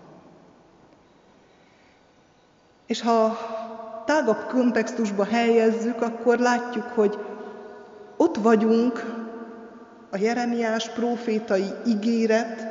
És 2.87 3.01
ha 3.03 3.37
tágabb 4.05 4.47
kontextusba 4.49 5.25
helyezzük, 5.25 6.03
akkor 6.03 6.39
látjuk, 6.39 6.85
hogy 6.85 7.19
ott 8.17 8.37
vagyunk 8.37 9.19
a 10.11 10.17
Jeremiás 10.17 10.89
profétai 10.91 11.71
ígéret 11.87 12.67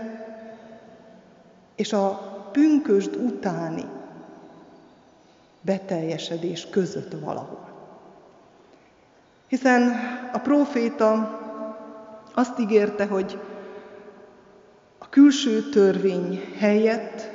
és 1.76 1.94
a 1.94 2.10
pünkösd 2.52 3.16
utáni 3.16 3.86
beteljesedés 5.62 6.68
között 6.70 7.14
valahol. 7.20 7.68
Hiszen 9.48 9.94
a 10.34 10.38
próféta 10.38 11.40
azt 12.34 12.60
ígérte, 12.60 13.06
hogy 13.06 13.40
külső 15.10 15.70
törvény 15.70 16.42
helyett 16.60 17.30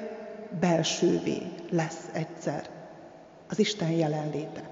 belsővé 0.60 1.42
lesz 1.70 2.08
egyszer 2.12 2.62
az 3.48 3.58
Isten 3.58 3.90
jelenléte. 3.90 4.62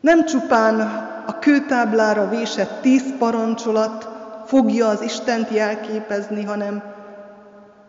Nem 0.00 0.24
csupán 0.24 0.80
a 1.26 1.38
kőtáblára 1.38 2.28
vésett 2.28 2.80
tíz 2.80 3.04
parancsolat 3.18 4.08
fogja 4.46 4.88
az 4.88 5.02
Istent 5.02 5.50
jelképezni, 5.50 6.44
hanem 6.44 6.82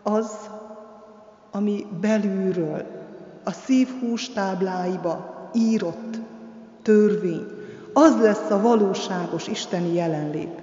az, 0.02 0.30
ami 1.50 1.86
belülről, 2.00 2.86
a 3.44 3.52
szív 3.52 3.88
hústábláiba 4.00 5.50
írott 5.54 6.18
törvény, 6.82 7.46
az 7.92 8.20
lesz 8.20 8.50
a 8.50 8.60
valóságos 8.60 9.46
isteni 9.46 9.94
jelenlét. 9.94 10.61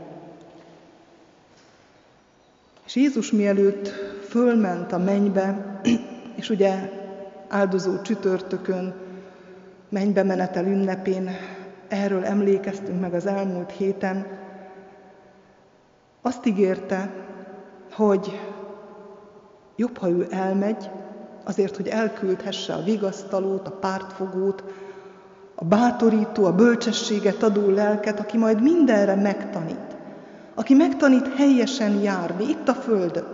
És 2.90 2.96
Jézus 2.96 3.32
mielőtt 3.32 3.88
fölment 4.30 4.92
a 4.92 4.98
mennybe, 4.98 5.80
és 6.36 6.50
ugye 6.50 6.90
áldozó 7.48 8.02
csütörtökön, 8.02 8.94
mennybe 9.90 10.24
menetel 10.24 10.66
ünnepén, 10.66 11.30
erről 11.88 12.26
emlékeztünk 12.26 13.00
meg 13.00 13.14
az 13.14 13.26
elmúlt 13.26 13.72
héten, 13.72 14.26
azt 16.22 16.46
ígérte, 16.46 17.14
hogy 17.94 18.40
jobb, 19.76 19.98
ha 19.98 20.10
ő 20.10 20.28
elmegy, 20.30 20.90
azért, 21.44 21.76
hogy 21.76 21.88
elküldhesse 21.88 22.74
a 22.74 22.84
vigasztalót, 22.84 23.68
a 23.68 23.72
pártfogót, 23.72 24.64
a 25.56 25.66
bátorító, 25.66 26.46
a 26.46 26.56
bölcsességet 26.56 27.44
adó 27.44 27.70
lelket, 27.70 28.20
aki 28.20 28.38
majd 28.38 28.62
mindenre 28.62 29.16
megtanít. 29.16 29.98
Aki 30.60 30.74
megtanít 30.74 31.36
helyesen 31.36 31.92
járni 32.02 32.50
itt 32.50 32.68
a 32.68 32.74
Földön, 32.74 33.26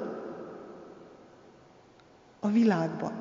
a 2.40 2.48
világban, 2.48 3.12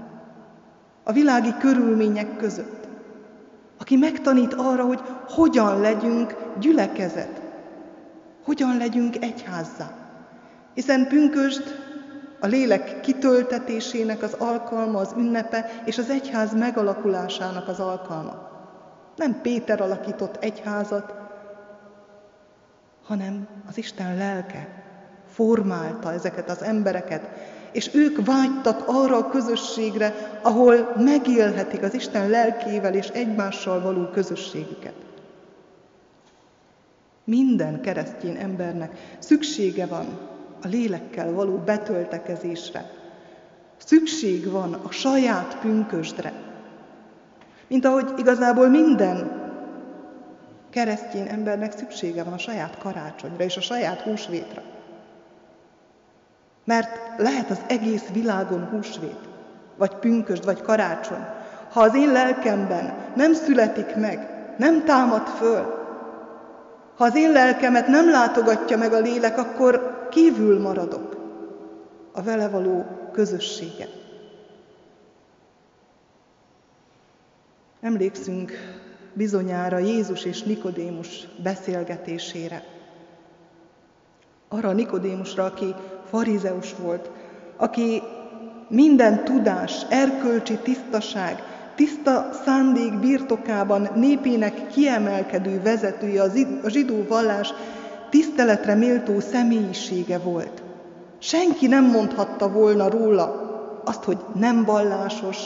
a 1.03 1.13
világi 1.13 1.55
körülmények 1.59 2.37
között. 2.37 2.89
Aki 3.79 3.97
megtanít 3.97 4.55
arra, 4.55 4.85
hogy 4.85 5.01
hogyan 5.29 5.81
legyünk 5.81 6.35
gyülekezet, 6.59 7.41
hogyan 8.45 8.77
legyünk 8.77 9.17
egyházzá. 9.23 9.91
Hiszen 10.75 11.09
pünköst 11.09 11.83
a 12.41 12.47
lélek 12.47 13.01
kitöltetésének 13.01 14.23
az 14.23 14.33
alkalma, 14.33 14.99
az 14.99 15.15
ünnepe, 15.17 15.71
és 15.85 15.99
az 15.99 16.11
egyház 16.11 16.55
megalakulásának 16.55 17.69
az 17.69 17.81
alkalma. 17.81 18.49
Nem 19.17 19.41
Péter 19.41 19.81
alakított 19.81 20.37
egyházat, 20.37 21.24
hanem 23.05 23.47
az 23.69 23.79
Isten 23.79 24.17
lelke 24.17 24.83
formálta 25.29 26.13
ezeket 26.13 26.51
az 26.51 26.63
embereket, 26.63 27.29
és 27.73 27.91
ők 27.95 28.25
vágytak 28.25 28.83
arra 28.87 29.17
a 29.17 29.29
közösségre, 29.29 30.39
ahol 30.43 30.93
megélhetik 30.97 31.83
az 31.83 31.95
Isten 31.95 32.29
lelkével 32.29 32.95
és 32.95 33.09
egymással 33.09 33.81
való 33.81 34.07
közösségüket. 34.07 34.95
Minden 37.25 37.81
keresztény 37.81 38.37
embernek 38.37 39.17
szüksége 39.19 39.87
van 39.87 40.19
a 40.63 40.67
lélekkel 40.67 41.33
való 41.33 41.57
betöltekezésre. 41.57 42.91
Szükség 43.77 44.51
van 44.51 44.73
a 44.73 44.91
saját 44.91 45.59
pünkösdre. 45.61 46.33
Mint 47.69 47.85
ahogy 47.85 48.13
igazából 48.17 48.69
minden 48.69 49.44
keresztény 50.75 51.29
embernek 51.29 51.73
szüksége 51.73 52.23
van 52.23 52.33
a 52.33 52.39
saját 52.39 52.79
karácsonyra 52.79 53.45
és 53.45 53.57
a 53.57 53.61
saját 53.61 54.01
húsvétra. 54.01 54.63
Mert 56.65 57.19
lehet 57.19 57.51
az 57.51 57.61
egész 57.67 58.09
világon 58.13 58.65
húsvét, 58.65 59.29
vagy 59.77 59.95
pünkösd, 59.95 60.45
vagy 60.45 60.63
karácsony. 60.63 61.27
Ha 61.71 61.81
az 61.81 61.95
én 61.95 62.13
lelkemben 62.13 62.95
nem 63.17 63.33
születik 63.33 63.95
meg, 63.95 64.29
nem 64.59 64.85
támad 64.85 65.27
föl, 65.27 65.83
ha 66.97 67.05
az 67.05 67.17
én 67.17 67.33
lelkemet 67.33 67.87
nem 67.87 68.11
látogatja 68.11 68.77
meg 68.77 68.93
a 68.93 69.01
lélek, 69.01 69.39
akkor 69.39 70.07
kívül 70.11 70.61
maradok 70.61 71.17
a 72.13 72.23
vele 72.23 72.49
való 72.49 72.85
közösségen. 73.13 73.89
Emlékszünk 77.81 78.53
bizonyára 79.15 79.79
Jézus 79.79 80.25
és 80.25 80.43
Nikodémus 80.43 81.29
beszélgetésére. 81.43 82.63
Arra 84.49 84.73
Nikodémusra, 84.73 85.45
aki 85.45 85.75
farizeus 86.11 86.75
volt, 86.75 87.11
aki 87.57 88.03
minden 88.69 89.25
tudás, 89.25 89.87
erkölcsi 89.89 90.59
tisztaság, 90.63 91.43
tiszta 91.75 92.29
szándék 92.45 92.99
birtokában 92.99 93.89
népének 93.95 94.67
kiemelkedő 94.67 95.63
vezetője, 95.63 96.23
a 96.63 96.69
zsidó 96.69 97.05
vallás 97.09 97.53
tiszteletre 98.11 98.75
méltó 98.75 99.21
személyisége 99.21 100.19
volt. 100.19 100.63
Senki 101.19 101.67
nem 101.67 101.85
mondhatta 101.85 102.51
volna 102.51 102.91
róla 102.91 103.53
azt, 103.85 104.05
hogy 104.05 104.19
nem 104.35 104.65
vallásos, 104.65 105.37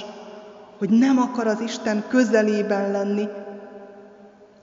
hogy 0.78 0.90
nem 0.90 1.18
akar 1.18 1.46
az 1.46 1.60
Isten 1.60 2.04
közelében 2.08 2.90
lenni. 2.90 3.28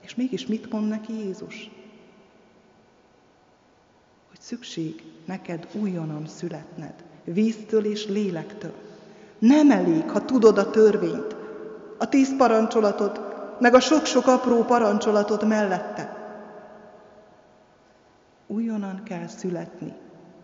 És 0.05 0.15
mégis 0.15 0.45
mit 0.45 0.71
mond 0.71 0.87
neki 0.87 1.13
Jézus? 1.13 1.69
Hogy 4.29 4.39
szükség 4.39 5.03
neked 5.25 5.67
újonnan 5.73 6.27
születned, 6.27 6.93
víztől 7.23 7.85
és 7.85 8.07
lélektől. 8.07 8.73
Nem 9.39 9.71
elég, 9.71 10.09
ha 10.09 10.25
tudod 10.25 10.57
a 10.57 10.69
törvényt, 10.69 11.35
a 11.97 12.09
tíz 12.09 12.35
parancsolatot, 12.37 13.19
meg 13.59 13.73
a 13.73 13.79
sok-sok 13.79 14.27
apró 14.27 14.63
parancsolatot 14.63 15.45
mellette. 15.45 16.23
Újonnan 18.47 19.03
kell 19.03 19.27
születni, 19.27 19.93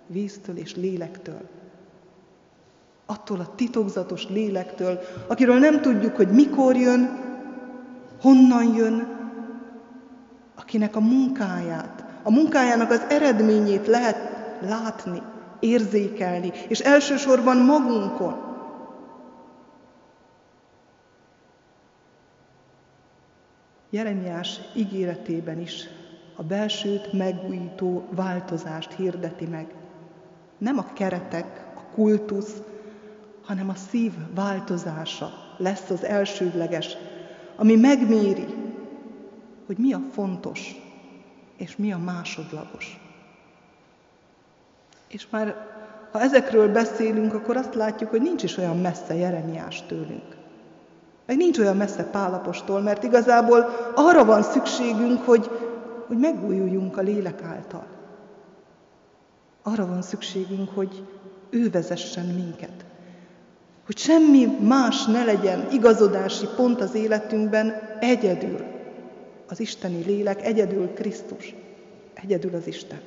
víztől 0.07 0.57
és 0.57 0.75
lélektől. 0.75 1.41
Attól 3.05 3.39
a 3.39 3.55
titokzatos 3.55 4.27
lélektől, 4.29 4.99
akiről 5.27 5.59
nem 5.59 5.81
tudjuk, 5.81 6.15
hogy 6.15 6.27
mikor 6.27 6.75
jön, 6.75 7.19
honnan 8.21 8.75
jön, 8.75 9.20
akinek 10.71 10.95
a 10.95 10.99
munkáját, 10.99 12.05
a 12.23 12.31
munkájának 12.31 12.91
az 12.91 13.01
eredményét 13.09 13.87
lehet 13.87 14.17
látni, 14.61 15.21
érzékelni, 15.59 16.51
és 16.67 16.79
elsősorban 16.79 17.57
magunkon. 17.57 18.35
Jeremiás 23.89 24.59
ígéretében 24.75 25.59
is 25.59 25.87
a 26.35 26.43
belsőt 26.43 27.13
megújító 27.13 28.07
változást 28.09 28.93
hirdeti 28.93 29.45
meg. 29.45 29.73
Nem 30.57 30.77
a 30.77 30.93
keretek, 30.93 31.65
a 31.75 31.93
kultusz, 31.93 32.61
hanem 33.43 33.69
a 33.69 33.75
szív 33.75 34.11
változása 34.35 35.31
lesz 35.57 35.89
az 35.89 36.03
elsődleges, 36.03 36.97
ami 37.55 37.75
megméri, 37.75 38.60
hogy 39.71 39.85
mi 39.85 39.93
a 39.93 40.01
fontos, 40.13 40.75
és 41.57 41.75
mi 41.75 41.91
a 41.91 41.97
másodlagos. 41.97 42.99
És 45.07 45.27
már 45.29 45.55
ha 46.11 46.19
ezekről 46.19 46.71
beszélünk, 46.71 47.33
akkor 47.33 47.57
azt 47.57 47.75
látjuk, 47.75 48.09
hogy 48.09 48.21
nincs 48.21 48.43
is 48.43 48.57
olyan 48.57 48.77
messze 48.77 49.15
Jeremiás 49.15 49.83
tőlünk. 49.87 50.35
Meg 51.25 51.37
nincs 51.37 51.57
olyan 51.57 51.75
messze 51.75 52.03
Pálapostól, 52.03 52.81
mert 52.81 53.03
igazából 53.03 53.65
arra 53.95 54.25
van 54.25 54.43
szükségünk, 54.43 55.25
hogy, 55.25 55.49
hogy 56.07 56.17
megújuljunk 56.17 56.97
a 56.97 57.01
lélek 57.01 57.43
által. 57.43 57.85
Arra 59.63 59.87
van 59.87 60.01
szükségünk, 60.01 60.69
hogy 60.69 61.07
ő 61.49 61.69
vezessen 61.69 62.25
minket. 62.25 62.85
Hogy 63.85 63.97
semmi 63.97 64.57
más 64.61 65.05
ne 65.05 65.23
legyen 65.23 65.67
igazodási 65.71 66.45
pont 66.55 66.81
az 66.81 66.95
életünkben 66.95 67.97
egyedül. 67.99 68.70
Az 69.51 69.59
isteni 69.59 70.03
lélek, 70.03 70.45
egyedül 70.45 70.93
Krisztus, 70.93 71.55
egyedül 72.13 72.55
az 72.55 72.67
Isten. 72.67 72.99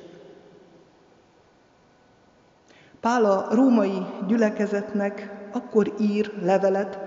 Pál 2.99 3.25
a 3.25 3.47
római 3.51 4.05
gyülekezetnek 4.27 5.29
akkor 5.51 5.93
ír 5.99 6.31
levelet, 6.41 6.99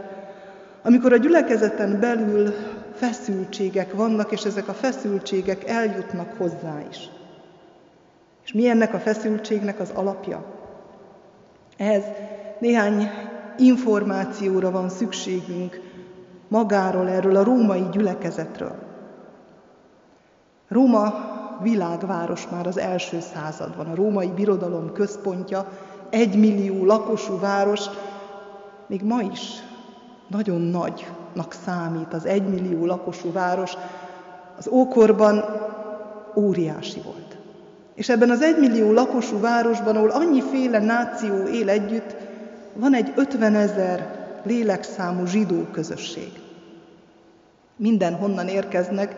amikor 0.83 1.13
a 1.13 1.17
gyülekezeten 1.17 2.01
belül 2.01 2.53
feszültségek 2.95 3.95
vannak, 3.95 4.33
és 4.33 4.45
ezek 4.45 4.69
a 4.69 4.75
feszültségek 4.75 5.69
eljutnak 5.69 6.33
hozzá 6.37 6.83
is. 6.91 7.09
És 8.45 8.53
mi 8.53 8.69
ennek 8.69 8.95
a 8.95 8.99
feszültségnek 8.99 9.81
az 9.81 9.91
alapja? 9.91 10.45
Ehhez 11.77 12.05
néhány 12.59 13.11
információra 13.59 14.71
van 14.71 14.89
szükségünk 14.89 15.81
magáról, 16.49 17.09
erről 17.09 17.37
a 17.37 17.45
római 17.45 17.85
gyülekezetről. 17.91 18.88
Róma 20.69 21.15
világváros 21.63 22.49
már 22.51 22.67
az 22.67 22.79
első 22.79 23.21
században, 23.21 23.87
a 23.87 23.95
római 23.95 24.29
birodalom 24.29 24.93
központja, 24.93 25.69
egymillió 26.11 26.85
lakosú 26.85 27.39
város, 27.39 27.85
még 28.87 29.03
ma 29.03 29.21
is 29.21 29.41
nagyon 30.27 30.61
nagynak 30.61 31.53
számít 31.65 32.13
az 32.13 32.27
egymillió 32.27 32.87
lakosú 32.87 33.33
város, 33.33 33.73
az 34.59 34.69
ókorban 34.69 35.45
óriási 36.35 37.01
volt. 37.01 37.37
És 37.95 38.09
ebben 38.09 38.31
az 38.31 38.43
egymillió 38.43 38.93
lakosú 38.93 39.41
városban, 39.41 39.97
ahol 39.97 40.11
annyiféle 40.11 40.79
náció 40.79 41.47
él 41.47 41.69
együtt, 41.69 42.17
van 42.75 42.95
egy 42.95 43.13
50 43.17 43.55
ezer 43.55 44.17
lélekszámú 44.43 45.27
zsidó 45.27 45.67
közösség. 45.73 46.33
Mindenhonnan 47.77 48.49
érkeznek. 48.49 49.17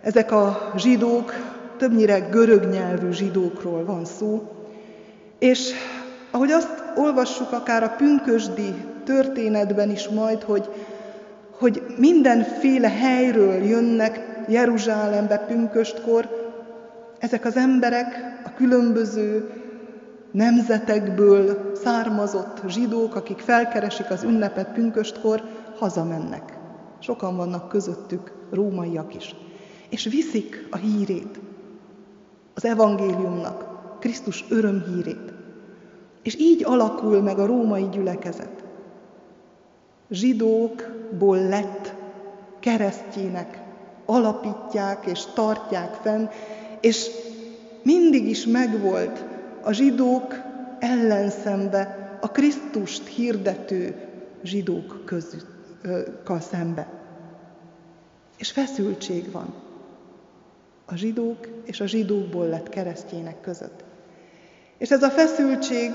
Ezek 0.00 0.32
a 0.32 0.72
zsidók, 0.76 1.32
többnyire 1.76 2.18
görög 2.18 2.64
nyelvű 2.70 3.10
zsidókról 3.10 3.84
van 3.84 4.04
szó, 4.04 4.42
és 5.38 5.72
ahogy 6.30 6.50
azt 6.50 6.82
olvassuk 6.96 7.52
akár 7.52 7.82
a 7.82 7.94
pünkösdi 7.96 8.74
történetben 9.04 9.90
is 9.90 10.08
majd, 10.08 10.42
hogy, 10.42 10.68
hogy 11.50 11.82
mindenféle 11.96 12.88
helyről 12.88 13.64
jönnek 13.64 14.44
Jeruzsálembe 14.48 15.38
pünköstkor, 15.38 16.28
ezek 17.18 17.44
az 17.44 17.56
emberek 17.56 18.40
a 18.44 18.54
különböző 18.56 19.50
nemzetekből 20.30 21.72
származott 21.74 22.60
zsidók, 22.68 23.14
akik 23.14 23.38
felkeresik 23.38 24.10
az 24.10 24.22
ünnepet 24.22 24.72
pünköstkor, 24.72 25.42
hazamennek. 25.78 26.58
Sokan 26.98 27.36
vannak 27.36 27.68
közöttük 27.68 28.32
rómaiak 28.50 29.14
is. 29.14 29.34
És 29.88 30.04
viszik 30.04 30.66
a 30.70 30.76
hírét, 30.76 31.40
az 32.54 32.64
evangéliumnak, 32.64 33.68
Krisztus 34.00 34.44
örömhírét. 34.48 35.32
És 36.22 36.36
így 36.38 36.64
alakul 36.64 37.22
meg 37.22 37.38
a 37.38 37.46
római 37.46 37.88
gyülekezet. 37.90 38.64
Zsidókból 40.10 41.48
lett 41.48 41.94
keresztjének, 42.60 43.62
alapítják 44.06 45.06
és 45.06 45.24
tartják 45.34 45.94
fenn, 45.94 46.26
és 46.80 47.10
mindig 47.82 48.28
is 48.28 48.46
megvolt 48.46 49.24
a 49.62 49.72
zsidók 49.72 50.34
ellenszembe, 50.78 52.08
a 52.20 52.30
Krisztust 52.30 53.06
hirdető 53.06 53.94
zsidók 54.42 55.02
közükkal 55.04 56.40
szembe. 56.40 56.88
És 58.36 58.50
feszültség 58.50 59.30
van 59.32 59.54
a 60.90 60.96
zsidók 60.96 61.48
és 61.64 61.80
a 61.80 61.86
zsidókból 61.86 62.46
lett 62.46 62.68
keresztjének 62.68 63.40
között. 63.40 63.84
És 64.78 64.90
ez 64.90 65.02
a 65.02 65.10
feszültség 65.10 65.90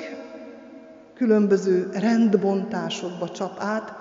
különböző 1.13 1.89
rendbontásokba 1.93 3.29
csap 3.29 3.60
át, 3.60 3.93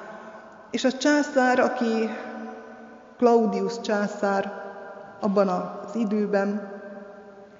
és 0.70 0.84
a 0.84 0.92
császár, 0.92 1.58
aki 1.58 2.08
Claudius 3.16 3.80
császár 3.80 4.52
abban 5.20 5.48
az 5.48 5.94
időben 5.94 6.70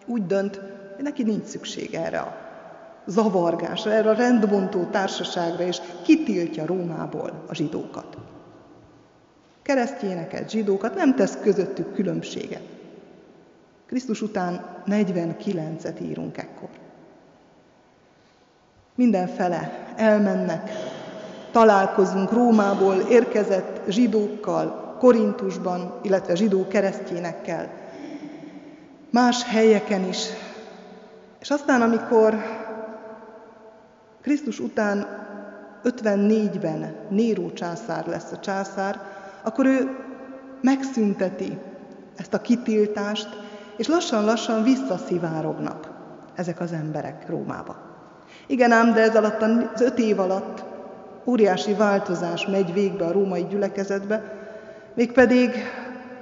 úgy 0.06 0.26
dönt, 0.26 0.60
hogy 0.94 1.04
neki 1.04 1.22
nincs 1.22 1.44
szükség 1.44 1.94
erre 1.94 2.18
a 2.18 2.36
zavargásra, 3.06 3.92
erre 3.92 4.10
a 4.10 4.14
rendbontó 4.14 4.84
társaságra, 4.84 5.64
és 5.64 5.80
kitiltja 6.04 6.66
Rómából 6.66 7.44
a 7.48 7.54
zsidókat. 7.54 8.16
Keresztjéneket, 9.62 10.50
zsidókat 10.50 10.94
nem 10.94 11.14
tesz 11.14 11.38
közöttük 11.42 11.94
különbséget. 11.94 12.62
Krisztus 13.92 14.22
után 14.22 14.82
49-et 14.86 16.00
írunk 16.00 16.38
ekkor. 16.38 16.68
Mindenfele 18.94 19.92
elmennek, 19.96 20.70
találkozunk 21.50 22.32
Rómából 22.32 22.94
érkezett 22.94 23.80
zsidókkal, 23.88 24.96
Korintusban, 24.98 25.98
illetve 26.02 26.34
zsidó 26.34 26.68
keresztjénekkel, 26.68 27.70
más 29.10 29.44
helyeken 29.44 30.08
is. 30.08 30.26
És 31.40 31.50
aztán, 31.50 31.82
amikor 31.82 32.34
Krisztus 34.22 34.58
után 34.58 35.06
54-ben 35.84 36.96
Néró 37.08 37.52
császár 37.52 38.06
lesz 38.06 38.32
a 38.32 38.38
császár, 38.38 39.00
akkor 39.42 39.66
ő 39.66 39.96
megszünteti 40.60 41.58
ezt 42.16 42.34
a 42.34 42.40
kitiltást, 42.40 43.41
és 43.76 43.88
lassan-lassan 43.88 44.62
visszaszivárognak 44.62 45.90
ezek 46.34 46.60
az 46.60 46.72
emberek 46.72 47.28
Rómába. 47.28 47.76
Igen 48.46 48.72
ám, 48.72 48.92
de 48.92 49.00
ez 49.00 49.16
alatt 49.16 49.42
az 49.74 49.80
öt 49.80 49.98
év 49.98 50.20
alatt 50.20 50.64
óriási 51.24 51.74
változás 51.74 52.46
megy 52.46 52.72
végbe 52.72 53.04
a 53.04 53.12
római 53.12 53.46
gyülekezetbe, 53.50 54.22
mégpedig 54.94 55.50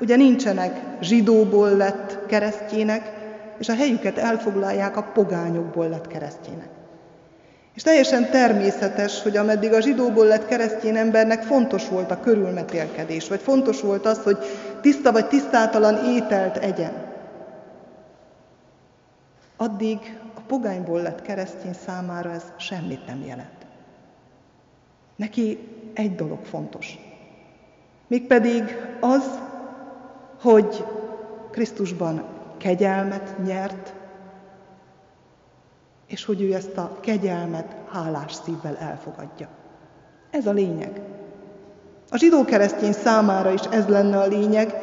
ugye 0.00 0.16
nincsenek 0.16 0.80
zsidóból 1.00 1.76
lett 1.76 2.18
keresztjének, 2.26 3.18
és 3.58 3.68
a 3.68 3.74
helyüket 3.74 4.18
elfoglalják 4.18 4.96
a 4.96 5.02
pogányokból 5.02 5.88
lett 5.88 6.06
keresztjének. 6.06 6.68
És 7.74 7.82
teljesen 7.82 8.30
természetes, 8.30 9.22
hogy 9.22 9.36
ameddig 9.36 9.72
a 9.72 9.80
zsidóból 9.80 10.26
lett 10.26 10.46
keresztény 10.46 10.96
embernek 10.96 11.42
fontos 11.42 11.88
volt 11.88 12.10
a 12.10 12.20
körülmetélkedés, 12.20 13.28
vagy 13.28 13.40
fontos 13.40 13.80
volt 13.80 14.06
az, 14.06 14.18
hogy 14.18 14.38
tiszta 14.80 15.12
vagy 15.12 15.26
tisztátalan 15.26 16.04
ételt 16.04 16.56
egyen. 16.56 17.09
Addig 19.60 20.20
a 20.34 20.40
pogányból 20.40 21.02
lett 21.02 21.22
keresztény 21.22 21.72
számára 21.72 22.30
ez 22.30 22.52
semmit 22.56 23.06
nem 23.06 23.22
jelent. 23.24 23.66
Neki 25.16 25.58
egy 25.94 26.14
dolog 26.14 26.44
fontos. 26.44 26.98
Mégpedig 28.06 28.62
az, 29.00 29.38
hogy 30.40 30.84
Krisztusban 31.50 32.24
kegyelmet 32.56 33.36
nyert, 33.44 33.94
és 36.06 36.24
hogy 36.24 36.42
ő 36.42 36.54
ezt 36.54 36.76
a 36.76 36.98
kegyelmet 37.00 37.76
hálás 37.92 38.32
szívvel 38.32 38.76
elfogadja. 38.76 39.48
Ez 40.30 40.46
a 40.46 40.52
lényeg. 40.52 41.00
A 42.10 42.16
zsidó 42.16 42.44
keresztény 42.44 42.92
számára 42.92 43.52
is 43.52 43.62
ez 43.62 43.86
lenne 43.86 44.18
a 44.18 44.26
lényeg, 44.26 44.74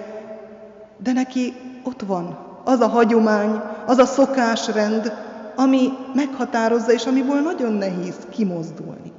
de 0.98 1.12
neki 1.12 1.54
ott 1.84 2.02
van 2.02 2.47
az 2.68 2.80
a 2.80 2.88
hagyomány, 2.88 3.62
az 3.86 3.98
a 3.98 4.06
szokásrend, 4.06 5.14
ami 5.56 5.90
meghatározza, 6.14 6.92
és 6.92 7.06
amiből 7.06 7.42
nagyon 7.42 7.74
nehéz 7.74 8.16
kimozdulni. 8.30 9.12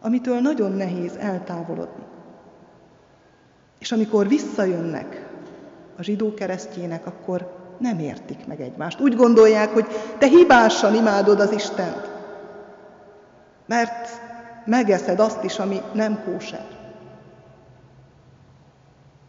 Amitől 0.00 0.40
nagyon 0.40 0.72
nehéz 0.72 1.16
eltávolodni. 1.16 2.04
És 3.78 3.92
amikor 3.92 4.28
visszajönnek 4.28 5.28
a 5.98 6.02
zsidó 6.02 6.34
keresztjének, 6.34 7.06
akkor 7.06 7.56
nem 7.78 7.98
értik 7.98 8.46
meg 8.46 8.60
egymást. 8.60 9.00
Úgy 9.00 9.16
gondolják, 9.16 9.72
hogy 9.72 9.86
te 10.18 10.26
hibásan 10.26 10.94
imádod 10.94 11.40
az 11.40 11.52
Istent, 11.52 12.10
mert 13.66 14.08
megeszed 14.64 15.20
azt 15.20 15.44
is, 15.44 15.58
ami 15.58 15.80
nem 15.92 16.22
kóser. 16.24 16.83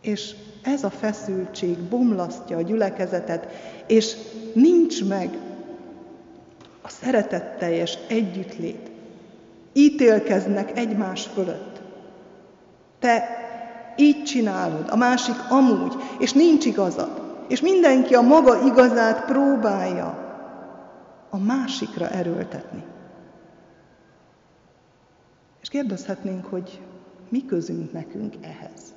És 0.05 0.35
ez 0.63 0.83
a 0.83 0.89
feszültség 0.89 1.77
bomlasztja 1.77 2.57
a 2.57 2.61
gyülekezetet, 2.61 3.47
és 3.87 4.15
nincs 4.53 5.05
meg 5.05 5.37
a 6.81 6.89
szeretetteljes 6.89 7.97
együttlét. 8.07 8.91
Ítélkeznek 9.73 10.77
egymás 10.77 11.25
fölött. 11.25 11.81
Te 12.99 13.27
így 13.97 14.23
csinálod, 14.23 14.89
a 14.89 14.95
másik 14.95 15.35
amúgy, 15.49 15.93
és 16.19 16.31
nincs 16.33 16.65
igazad. 16.65 17.43
És 17.47 17.61
mindenki 17.61 18.13
a 18.13 18.21
maga 18.21 18.65
igazát 18.65 19.25
próbálja 19.25 20.23
a 21.29 21.37
másikra 21.37 22.09
erőltetni. 22.09 22.83
És 25.61 25.69
kérdezhetnénk, 25.69 26.45
hogy 26.45 26.81
mi 27.29 27.45
közünk 27.45 27.91
nekünk 27.91 28.33
ehhez. 28.41 28.94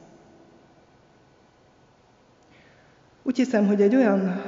Úgy 3.28 3.36
hiszem, 3.36 3.66
hogy 3.66 3.82
egy 3.82 3.94
olyan 3.94 4.42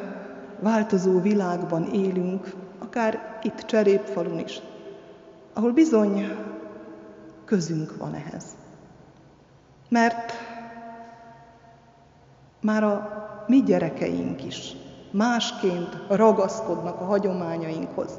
változó 0.60 1.20
világban 1.20 1.84
élünk, 1.84 2.52
akár 2.78 3.38
itt 3.42 3.58
Cserépfalun 3.58 4.38
is, 4.38 4.60
ahol 5.54 5.72
bizony 5.72 6.28
közünk 7.44 7.96
van 7.98 8.14
ehhez. 8.14 8.44
Mert 9.88 10.32
már 12.60 12.84
a 12.84 13.08
mi 13.46 13.62
gyerekeink 13.62 14.44
is 14.44 14.72
másként 15.10 15.96
ragaszkodnak 16.08 17.00
a 17.00 17.04
hagyományainkhoz, 17.04 18.18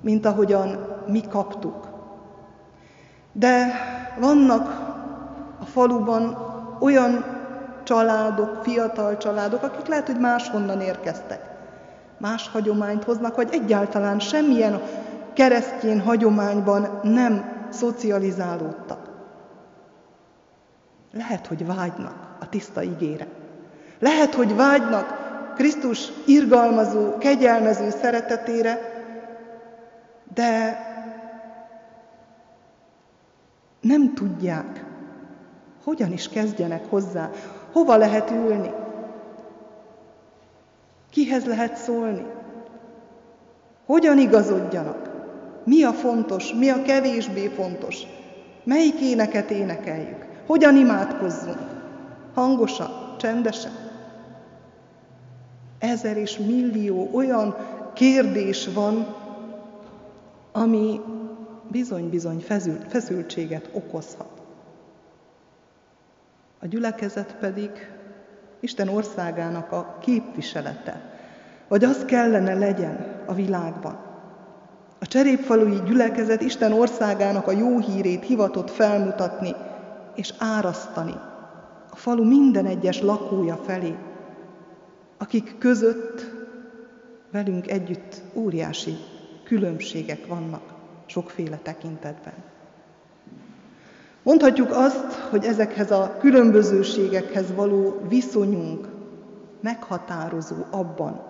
mint 0.00 0.26
ahogyan 0.26 0.96
mi 1.06 1.20
kaptuk. 1.20 1.88
De 3.32 3.66
vannak 4.20 4.66
a 5.60 5.64
faluban 5.64 6.36
olyan 6.80 7.38
családok, 7.82 8.62
fiatal 8.62 9.16
családok, 9.16 9.62
akik 9.62 9.86
lehet, 9.86 10.06
hogy 10.06 10.18
máshonnan 10.18 10.80
érkeztek. 10.80 11.40
Más 12.18 12.48
hagyományt 12.48 13.04
hoznak, 13.04 13.36
vagy 13.36 13.48
egyáltalán 13.52 14.18
semmilyen 14.18 14.80
keresztjén 15.32 16.00
hagyományban 16.00 17.00
nem 17.02 17.66
szocializálódtak. 17.70 19.08
Lehet, 21.12 21.46
hogy 21.46 21.66
vágynak 21.66 22.36
a 22.40 22.48
tiszta 22.48 22.82
igére. 22.82 23.26
Lehet, 23.98 24.34
hogy 24.34 24.56
vágynak 24.56 25.18
Krisztus 25.54 26.12
irgalmazó, 26.26 27.18
kegyelmező 27.18 27.90
szeretetére, 27.90 28.78
de 30.34 30.78
nem 33.80 34.14
tudják, 34.14 34.84
hogyan 35.84 36.12
is 36.12 36.28
kezdjenek 36.28 36.90
hozzá, 36.90 37.30
hova 37.72 37.96
lehet 37.96 38.30
ülni, 38.30 38.70
kihez 41.10 41.44
lehet 41.44 41.76
szólni, 41.76 42.26
hogyan 43.86 44.18
igazodjanak, 44.18 45.10
mi 45.64 45.82
a 45.82 45.92
fontos, 45.92 46.54
mi 46.54 46.68
a 46.68 46.82
kevésbé 46.82 47.46
fontos, 47.46 48.02
melyik 48.64 49.00
éneket 49.00 49.50
énekeljük, 49.50 50.26
hogyan 50.46 50.76
imádkozzunk, 50.76 51.58
hangosan, 52.34 53.16
csendesen. 53.18 53.72
Ezer 55.78 56.16
és 56.16 56.38
millió 56.38 57.10
olyan 57.12 57.56
kérdés 57.94 58.68
van, 58.74 59.16
ami 60.52 61.00
bizony-bizony 61.70 62.44
feszültséget 62.88 63.68
okozhat. 63.72 64.39
A 66.62 66.66
gyülekezet 66.66 67.36
pedig 67.40 67.70
Isten 68.60 68.88
országának 68.88 69.72
a 69.72 69.98
képviselete, 70.00 71.00
vagy 71.68 71.84
az 71.84 72.04
kellene 72.04 72.54
legyen 72.54 73.22
a 73.26 73.34
világban. 73.34 73.98
A 74.98 75.06
cserépfalui 75.06 75.80
gyülekezet 75.84 76.40
Isten 76.42 76.72
országának 76.72 77.46
a 77.46 77.50
jó 77.52 77.78
hírét 77.78 78.24
hivatott 78.24 78.70
felmutatni 78.70 79.54
és 80.14 80.34
árasztani 80.38 81.14
a 81.90 81.96
falu 81.96 82.24
minden 82.24 82.66
egyes 82.66 83.00
lakója 83.00 83.56
felé, 83.56 83.94
akik 85.18 85.58
között 85.58 86.24
velünk 87.32 87.70
együtt 87.70 88.22
óriási 88.34 88.96
különbségek 89.44 90.26
vannak 90.26 90.74
sokféle 91.06 91.56
tekintetben. 91.56 92.49
Mondhatjuk 94.22 94.70
azt, 94.70 95.12
hogy 95.12 95.44
ezekhez 95.44 95.90
a 95.90 96.16
különbözőségekhez 96.18 97.54
való 97.54 98.00
viszonyunk 98.08 98.88
meghatározó 99.60 100.56
abban, 100.70 101.22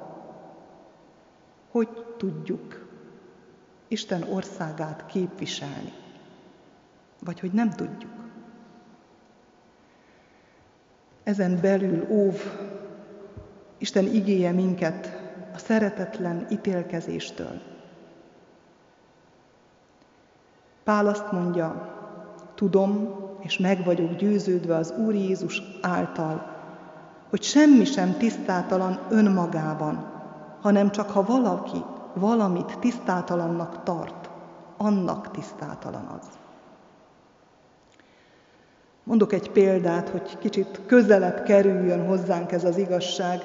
hogy 1.70 1.88
tudjuk 2.16 2.88
Isten 3.88 4.22
országát 4.22 5.07
képviselni, 5.07 5.93
vagy 7.24 7.41
hogy 7.41 7.53
nem 7.53 7.70
tudjuk. 7.70 8.12
Ezen 11.22 11.59
belül 11.61 12.07
óv 12.09 12.43
Isten 13.78 14.05
igéje 14.05 14.53
minket 14.53 15.20
a 15.55 15.59
szeretetlen 15.59 16.47
ítélkezéstől. 16.51 17.61
Pál 20.84 21.07
azt 21.07 21.32
mondja, 21.32 21.99
tudom, 22.61 23.15
és 23.39 23.59
meg 23.59 23.85
vagyok 23.85 24.15
győződve 24.15 24.77
az 24.77 24.95
Úr 25.07 25.15
Jézus 25.15 25.63
által, 25.81 26.47
hogy 27.31 27.43
semmi 27.43 27.85
sem 27.85 28.17
tisztátalan 28.17 28.99
önmagában, 29.11 30.13
hanem 30.61 30.91
csak 30.91 31.11
ha 31.11 31.25
valaki 31.25 31.85
valamit 32.15 32.79
tisztátalannak 32.79 33.83
tart, 33.83 34.31
annak 34.77 35.31
tisztátalan 35.31 36.07
az. 36.19 36.27
Mondok 39.05 39.33
egy 39.33 39.51
példát, 39.51 40.09
hogy 40.09 40.39
kicsit 40.39 40.81
közelebb 40.87 41.43
kerüljön 41.43 42.07
hozzánk 42.07 42.53
ez 42.53 42.65
az 42.65 42.77
igazság. 42.77 43.41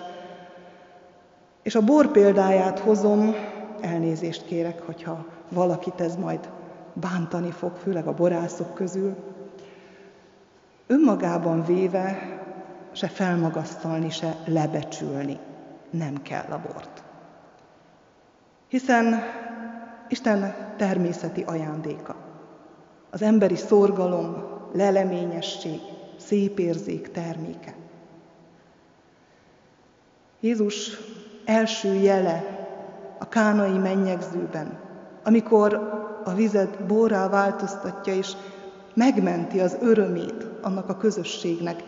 És 1.64 1.76
a 1.76 1.82
bor 1.82 2.12
példáját 2.12 2.80
hozom, 2.80 3.36
elnézést 3.82 4.46
kérek, 4.46 4.82
hogyha 4.86 5.26
valakit 5.50 6.02
ez 6.02 6.16
majd 6.16 6.50
bántani 6.96 7.52
fog, 7.52 7.76
főleg 7.76 8.08
a 8.08 8.14
borászok 8.14 8.74
közül. 8.74 9.16
Önmagában 10.88 11.66
véve 11.66 12.40
se 12.92 13.08
felmagasztalni, 13.08 14.10
se 14.10 14.36
lebecsülni 14.46 15.38
nem 15.90 16.22
kell 16.22 16.52
a 16.52 16.62
bort. 16.68 17.04
Hiszen 18.68 19.24
Isten 20.08 20.56
természeti 20.78 21.42
ajándéka. 21.42 22.16
Az 23.10 23.22
emberi 23.22 23.56
szorgalom, 23.56 24.44
leleményesség, 24.74 25.80
szép 26.18 26.60
érzék 26.60 27.12
terméke. 27.12 27.76
Jézus 30.40 30.98
első 31.46 31.94
jele 31.94 32.44
a 33.20 33.28
kánai 33.28 33.78
mennyegzőben, 33.78 34.80
amikor 35.26 35.74
a 36.24 36.34
vizet 36.34 36.86
borrá 36.86 37.30
változtatja, 37.30 38.14
és 38.14 38.32
megmenti 38.94 39.60
az 39.60 39.78
örömét 39.82 40.46
annak 40.62 40.90
a 40.90 40.98
közösségnek, 40.98 41.84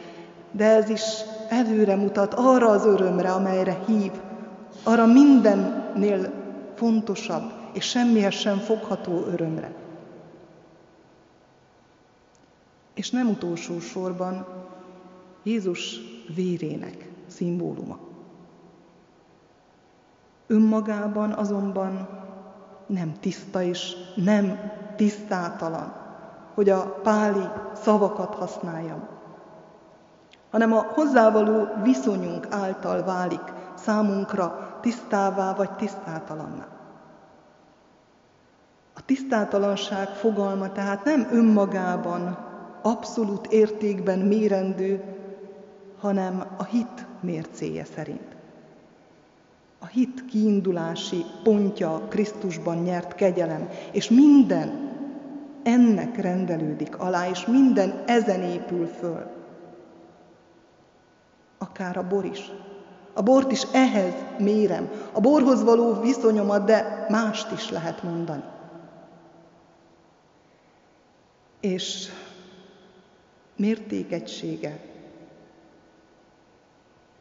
de 0.52 0.66
ez 0.66 0.90
is 0.90 1.02
előre 1.50 1.96
mutat 1.96 2.34
arra 2.34 2.70
az 2.70 2.86
örömre, 2.86 3.32
amelyre 3.32 3.80
hív, 3.86 4.12
arra 4.84 5.06
mindennél 5.06 6.32
fontosabb 6.76 7.52
és 7.74 7.86
semmihez 7.86 8.34
sem 8.34 8.58
fogható 8.58 9.26
örömre. 9.26 9.74
És 12.94 13.10
nem 13.10 13.30
utolsó 13.30 13.80
sorban 13.80 14.46
Jézus 15.44 16.00
vérének 16.36 17.10
szimbóluma. 17.28 18.00
Önmagában 20.48 21.32
azonban 21.32 22.26
nem 22.88 23.14
tiszta 23.20 23.62
és 23.62 23.94
nem 24.16 24.72
tisztátalan, 24.96 25.94
hogy 26.54 26.70
a 26.70 27.00
páli 27.04 27.48
szavakat 27.74 28.36
használjam, 28.36 29.08
hanem 30.52 30.74
a 30.74 30.86
hozzávaló 30.94 31.68
viszonyunk 31.84 32.48
által 32.50 33.04
válik 33.04 33.54
számunkra 33.76 34.78
tisztává 34.82 35.54
vagy 35.54 35.72
tisztátalanná. 35.72 36.68
A 38.96 39.02
tisztátalanság 39.06 40.08
fogalma 40.08 40.72
tehát 40.72 41.04
nem 41.04 41.28
önmagában 41.32 42.38
abszolút 42.82 43.48
értékben 43.48 44.20
mérendő, 44.20 45.04
hanem 46.00 46.44
a 46.58 46.64
hit 46.64 47.06
mércéje 47.20 47.86
szerint. 47.86 48.37
A 49.80 49.86
hit 49.86 50.26
kiindulási 50.26 51.26
pontja 51.44 52.08
Krisztusban 52.10 52.78
nyert 52.78 53.16
kegyelem, 53.16 53.70
és 53.92 54.10
minden 54.10 54.96
ennek 55.64 56.18
rendelődik 56.18 56.98
alá, 56.98 57.30
és 57.30 57.46
minden 57.46 58.04
ezen 58.06 58.42
épül 58.42 58.88
föl. 58.88 59.26
Akár 61.58 61.98
a 61.98 62.08
bor 62.08 62.26
is. 62.26 62.52
A 63.14 63.22
bort 63.22 63.52
is 63.52 63.64
ehhez 63.74 64.14
mérem, 64.40 64.90
a 65.12 65.20
borhoz 65.20 65.64
való 65.64 65.94
viszonyomat, 65.94 66.66
de 66.66 67.06
mást 67.10 67.52
is 67.52 67.70
lehet 67.70 68.04
mondani. 68.04 68.44
És 71.60 72.10
mértékegysége 73.56 74.80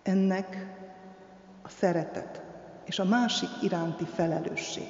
ennek 0.03 0.77
a 1.63 1.69
szeretet 1.69 2.46
és 2.87 2.99
a 2.99 3.05
másik 3.05 3.49
iránti 3.61 4.05
felelősség. 4.15 4.89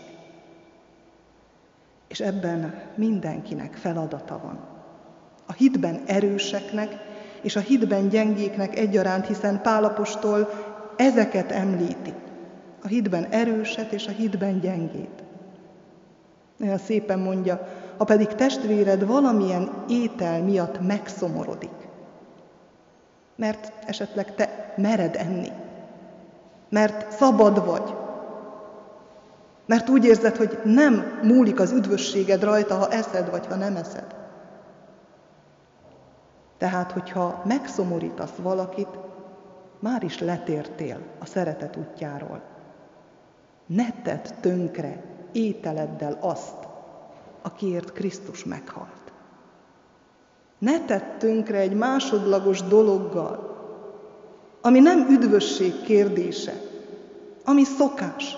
És 2.09 2.21
ebben 2.21 2.83
mindenkinek 2.95 3.75
feladata 3.75 4.41
van. 4.43 4.59
A 5.47 5.53
hitben 5.53 6.03
erőseknek 6.07 6.97
és 7.43 7.57
a 7.57 7.61
hitben 7.61 8.09
gyengéknek 8.09 8.77
egyaránt, 8.77 9.27
hiszen 9.27 9.63
Pálapostól 9.63 10.49
ezeket 10.97 11.53
említi. 11.53 12.15
A 12.83 12.87
hitben 12.87 13.25
erőset 13.25 13.93
és 13.93 14.07
a 14.07 14.11
hitben 14.11 14.61
gyengét. 14.61 15.25
Nagyon 16.57 16.79
szépen 16.79 17.19
mondja, 17.19 17.69
ha 17.97 18.05
pedig 18.05 18.27
testvéred 18.27 19.07
valamilyen 19.07 19.85
étel 19.89 20.43
miatt 20.43 20.81
megszomorodik, 20.81 21.89
Mert 23.37 23.73
esetleg 23.87 24.35
te 24.35 24.75
mered 24.77 25.17
enni. 25.17 25.51
Mert 26.69 27.13
szabad 27.13 27.65
vagy. 27.65 27.95
Mert 29.67 29.89
úgy 29.89 30.05
érzed, 30.05 30.37
hogy 30.37 30.59
nem 30.65 31.21
múlik 31.23 31.61
az 31.61 31.73
üdvösséged 31.73 32.43
rajta, 32.43 32.75
ha 32.75 32.89
eszed 32.89 33.31
vagy 33.31 33.47
ha 33.47 33.55
nem 33.55 33.77
eszed. 33.77 34.15
Tehát, 36.59 36.93
hogyha 36.93 37.43
megszomorítasz 37.45 38.37
valakit, 38.43 38.99
már 39.81 40.03
is 40.03 40.19
letértél 40.19 40.99
a 41.19 41.27
szeretet 41.27 41.77
útjáról. 41.77 42.43
Ne 43.67 43.91
tedd 44.03 44.27
tönkre 44.41 45.03
ételeddel 45.33 46.19
azt, 46.21 46.69
akiért 47.43 47.93
Krisztus 47.93 48.45
meghalt. 48.45 49.13
Ne 50.59 50.85
tedd 50.85 51.19
tönkre 51.19 51.59
egy 51.59 51.75
másodlagos 51.75 52.63
dologgal, 52.63 53.56
ami 54.67 54.81
nem 54.81 55.09
üdvösség 55.09 55.83
kérdése, 55.83 56.61
ami 57.45 57.65
szokás. 57.65 58.37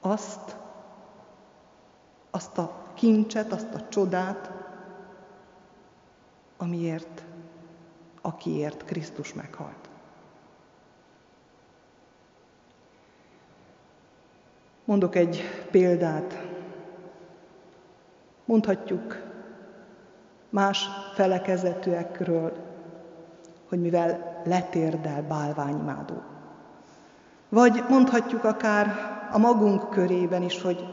Azt, 0.00 0.56
azt 2.30 2.58
a 2.58 2.92
kincset, 2.94 3.52
azt 3.52 3.74
a 3.74 3.88
csodát, 3.88 4.50
amiért, 6.56 7.22
akiért 8.20 8.84
Krisztus 8.84 9.34
meghalt. 9.34 9.88
Mondok 14.84 15.14
egy 15.14 15.42
példát. 15.70 16.46
Mondhatjuk 18.44 19.22
más 20.48 20.86
felekezetűekről, 21.14 22.52
hogy 23.68 23.80
mivel 23.80 24.37
letérdel 24.48 25.22
bálványimádó. 25.22 26.22
Vagy 27.48 27.84
mondhatjuk 27.88 28.44
akár 28.44 28.86
a 29.32 29.38
magunk 29.38 29.90
körében 29.90 30.42
is, 30.42 30.62
hogy 30.62 30.84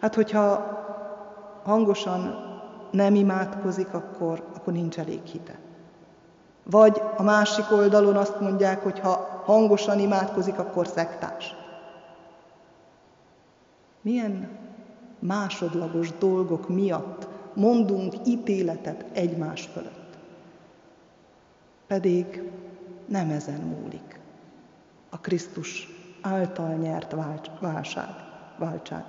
hát 0.00 0.14
hogyha 0.14 0.80
hangosan 1.64 2.50
nem 2.90 3.14
imádkozik, 3.14 3.94
akkor, 3.94 4.44
akkor 4.56 4.72
nincs 4.72 4.98
elég 4.98 5.24
hite. 5.24 5.58
Vagy 6.70 7.02
a 7.16 7.22
másik 7.22 7.72
oldalon 7.72 8.16
azt 8.16 8.40
mondják, 8.40 8.82
hogy 8.82 8.98
ha 8.98 9.42
hangosan 9.44 9.98
imádkozik, 9.98 10.58
akkor 10.58 10.86
szektás. 10.86 11.54
Milyen 14.00 14.48
másodlagos 15.18 16.12
dolgok 16.18 16.68
miatt 16.68 17.28
mondunk 17.54 18.14
ítéletet 18.24 19.04
egymás 19.12 19.68
fölött. 19.72 20.18
Pedig 21.86 22.50
nem 23.12 23.30
ezen 23.30 23.60
múlik 23.60 24.20
a 25.10 25.20
Krisztus 25.20 25.88
által 26.20 26.74
nyert 26.74 27.14
válság, 27.60 28.08
váltság. 28.58 29.04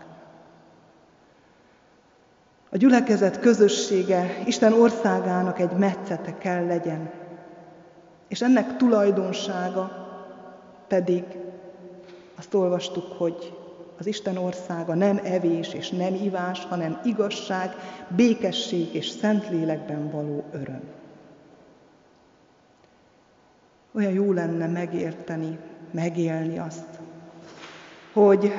A 2.69 2.77
gyülekezet 2.77 3.39
közössége 3.39 4.43
Isten 4.45 4.73
országának 4.73 5.59
egy 5.59 5.71
metszete 5.71 6.37
kell 6.37 6.65
legyen, 6.65 7.11
és 8.27 8.41
ennek 8.41 8.77
tulajdonsága 8.77 9.91
pedig 10.87 11.23
azt 12.35 12.53
olvastuk, 12.53 13.11
hogy 13.17 13.57
az 13.97 14.05
Isten 14.05 14.37
országa 14.37 14.93
nem 14.93 15.19
evés 15.23 15.73
és 15.73 15.89
nem 15.89 16.13
ivás, 16.13 16.65
hanem 16.65 16.99
igazság, 17.03 17.75
békesség 18.07 18.93
és 18.93 19.09
szentlélekben 19.09 20.11
való 20.11 20.43
öröm. 20.51 21.02
Olyan 23.95 24.11
jó 24.11 24.31
lenne 24.31 24.67
megérteni, 24.67 25.59
megélni 25.91 26.57
azt, 26.57 26.99
hogy 28.13 28.53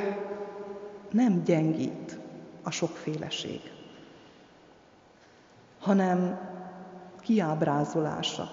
nem 1.10 1.42
gyengít 1.44 2.18
a 2.62 2.70
sokféleség, 2.70 3.60
hanem 5.80 6.38
kiábrázolása. 7.20 8.50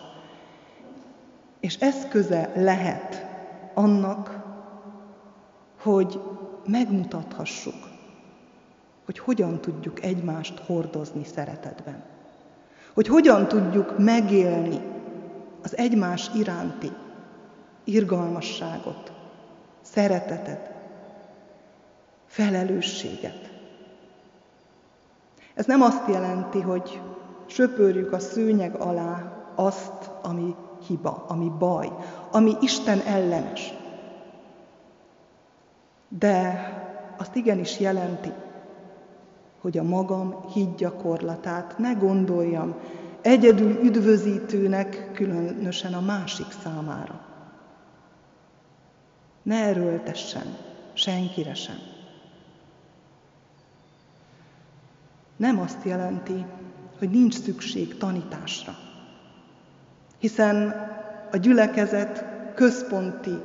És 1.60 1.76
eszköze 1.76 2.52
lehet 2.56 3.26
annak, 3.74 4.44
hogy 5.82 6.22
megmutathassuk, 6.66 7.90
hogy 9.06 9.20
hogyan 9.20 9.62
tudjuk 9.62 10.04
egymást 10.04 10.60
hordozni 10.60 11.24
szeretetben. 11.24 12.04
Hogy 12.94 13.08
hogyan 13.08 13.48
tudjuk 13.48 13.98
megélni 13.98 14.82
az 15.64 15.78
egymás 15.78 16.30
iránti 16.36 16.92
irgalmasságot, 17.84 19.12
szeretetet, 19.82 20.72
felelősséget. 22.26 23.50
Ez 25.54 25.66
nem 25.66 25.82
azt 25.82 26.08
jelenti, 26.08 26.62
hogy 26.62 27.02
söpörjük 27.46 28.12
a 28.12 28.20
szőnyeg 28.20 28.76
alá 28.76 29.44
azt, 29.56 30.10
ami 30.22 30.56
hiba, 30.88 31.26
ami 31.28 31.52
baj, 31.60 31.92
ami 32.32 32.56
Isten 32.62 33.00
ellenes. 33.00 33.74
De 36.08 36.66
azt 37.18 37.36
igenis 37.36 37.80
jelenti, 37.80 38.32
hogy 39.62 39.78
a 39.78 39.84
magam 39.84 40.46
hídgyakorlatát 40.54 41.78
ne 41.78 41.94
gondoljam 41.94 42.76
egyedül 43.22 43.80
üdvözítőnek, 43.84 45.12
különösen 45.14 45.94
a 45.94 46.02
másik 46.02 46.46
számára. 46.64 47.26
Ne 49.44 49.64
erőltessen 49.64 50.58
senkire 50.94 51.54
sem. 51.54 51.78
Nem 55.36 55.60
azt 55.60 55.84
jelenti, 55.84 56.46
hogy 56.98 57.10
nincs 57.10 57.34
szükség 57.40 57.98
tanításra, 57.98 58.76
hiszen 60.20 60.70
a 61.32 61.38
gyülekezet 61.38 62.26
központi 62.56 63.42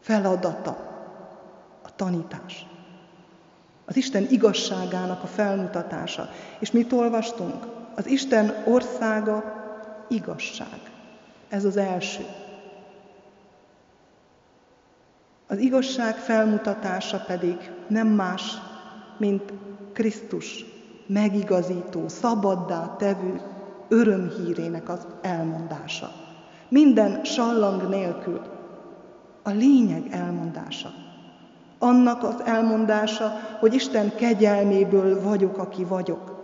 feladata 0.00 0.86
tanítás. 1.96 2.66
Az 3.84 3.96
Isten 3.96 4.26
igazságának 4.30 5.22
a 5.22 5.26
felmutatása. 5.26 6.28
És 6.58 6.70
mit 6.70 6.92
olvastunk? 6.92 7.66
Az 7.96 8.06
Isten 8.06 8.62
országa 8.64 9.44
igazság. 10.08 10.80
Ez 11.48 11.64
az 11.64 11.76
első. 11.76 12.24
Az 15.46 15.58
igazság 15.58 16.16
felmutatása 16.16 17.24
pedig 17.26 17.70
nem 17.88 18.06
más, 18.06 18.42
mint 19.18 19.52
Krisztus 19.92 20.64
megigazító, 21.06 22.08
szabaddá 22.08 22.96
tevő 22.98 23.40
örömhírének 23.88 24.88
az 24.88 25.06
elmondása. 25.22 26.12
Minden 26.68 27.24
sallang 27.24 27.88
nélkül 27.88 28.40
a 29.42 29.50
lényeg 29.50 30.06
elmondása. 30.10 30.88
Annak 31.78 32.22
az 32.22 32.42
elmondása, 32.44 33.32
hogy 33.60 33.74
Isten 33.74 34.14
kegyelméből 34.14 35.22
vagyok, 35.22 35.58
aki 35.58 35.84
vagyok. 35.84 36.35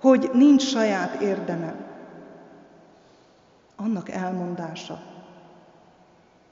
Hogy 0.00 0.30
nincs 0.32 0.62
saját 0.62 1.20
érdemem. 1.20 1.86
Annak 3.76 4.08
elmondása, 4.08 5.02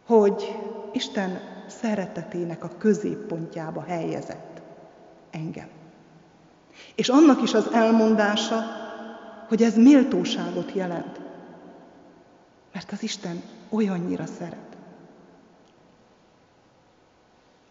hogy 0.07 0.59
Isten 0.93 1.41
szeretetének 1.67 2.65
a 2.65 2.71
középpontjába 2.79 3.83
helyezett 3.83 4.63
engem. 5.31 5.69
És 6.95 7.09
annak 7.09 7.43
is 7.43 7.55
az 7.55 7.73
elmondása, 7.73 8.63
hogy 9.49 9.63
ez 9.63 9.77
méltóságot 9.77 10.73
jelent. 10.73 11.21
Mert 12.73 12.93
az 12.93 13.03
Isten 13.03 13.43
olyannyira 13.69 14.27
szeret. 14.27 14.77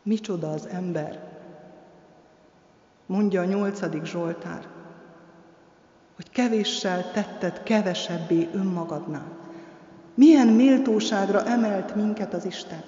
Micsoda 0.03 0.51
az 0.51 0.65
ember, 0.65 1.33
mondja 3.05 3.41
a 3.41 3.45
nyolcadik 3.45 4.05
Zsoltár, 4.05 4.67
kevéssel 6.35 7.11
tetted 7.11 7.63
kevesebbé 7.63 8.49
önmagadnál. 8.53 9.37
Milyen 10.13 10.47
méltóságra 10.47 11.45
emelt 11.45 11.95
minket 11.95 12.33
az 12.33 12.45
Isten. 12.45 12.83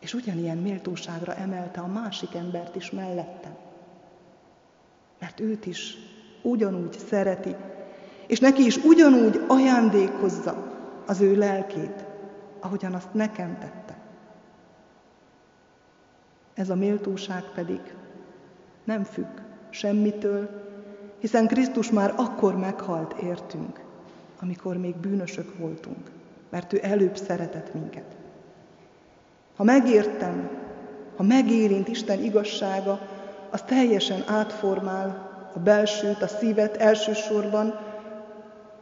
És 0.00 0.14
ugyanilyen 0.14 0.56
méltóságra 0.56 1.34
emelte 1.34 1.80
a 1.80 1.86
másik 1.86 2.34
embert 2.34 2.76
is 2.76 2.90
mellettem. 2.90 3.56
Mert 5.18 5.40
őt 5.40 5.66
is 5.66 5.96
ugyanúgy 6.42 6.98
szereti, 7.08 7.56
és 8.26 8.38
neki 8.38 8.64
is 8.64 8.76
ugyanúgy 8.76 9.40
ajándékozza 9.48 10.76
az 11.06 11.20
ő 11.20 11.36
lelkét, 11.36 12.04
ahogyan 12.60 12.94
azt 12.94 13.14
nekem 13.14 13.58
tette. 13.58 13.98
Ez 16.54 16.70
a 16.70 16.74
méltóság 16.74 17.42
pedig 17.54 17.80
nem 18.84 19.04
függ 19.04 19.38
semmitől, 19.70 20.57
hiszen 21.18 21.46
Krisztus 21.46 21.90
már 21.90 22.14
akkor 22.16 22.56
meghalt 22.56 23.12
értünk, 23.22 23.80
amikor 24.40 24.76
még 24.76 24.96
bűnösök 24.96 25.58
voltunk, 25.58 26.10
mert 26.48 26.72
ő 26.72 26.78
előbb 26.82 27.16
szeretett 27.16 27.74
minket. 27.74 28.16
Ha 29.56 29.64
megértem, 29.64 30.50
ha 31.16 31.22
megérint 31.22 31.88
Isten 31.88 32.22
igazsága, 32.22 33.00
az 33.50 33.62
teljesen 33.62 34.24
átformál 34.26 35.28
a 35.54 35.58
belsőt, 35.58 36.22
a 36.22 36.26
szívet 36.26 36.76
elsősorban, 36.76 37.78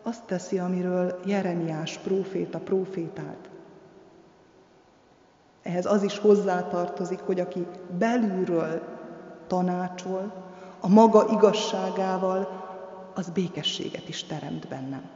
azt 0.02 0.22
teszi, 0.24 0.58
amiről 0.58 1.20
Jeremiás 1.24 1.98
próféta 1.98 2.58
profétált. 2.58 3.48
Ehhez 5.62 5.86
az 5.86 6.02
is 6.02 6.18
hozzátartozik, 6.18 7.18
hogy 7.18 7.40
aki 7.40 7.66
belülről 7.98 8.82
tanácsol, 9.46 10.32
a 10.80 10.88
maga 10.88 11.26
igazságával, 11.30 12.64
az 13.14 13.30
békességet 13.30 14.08
is 14.08 14.24
teremt 14.24 14.68
bennem. 14.68 15.10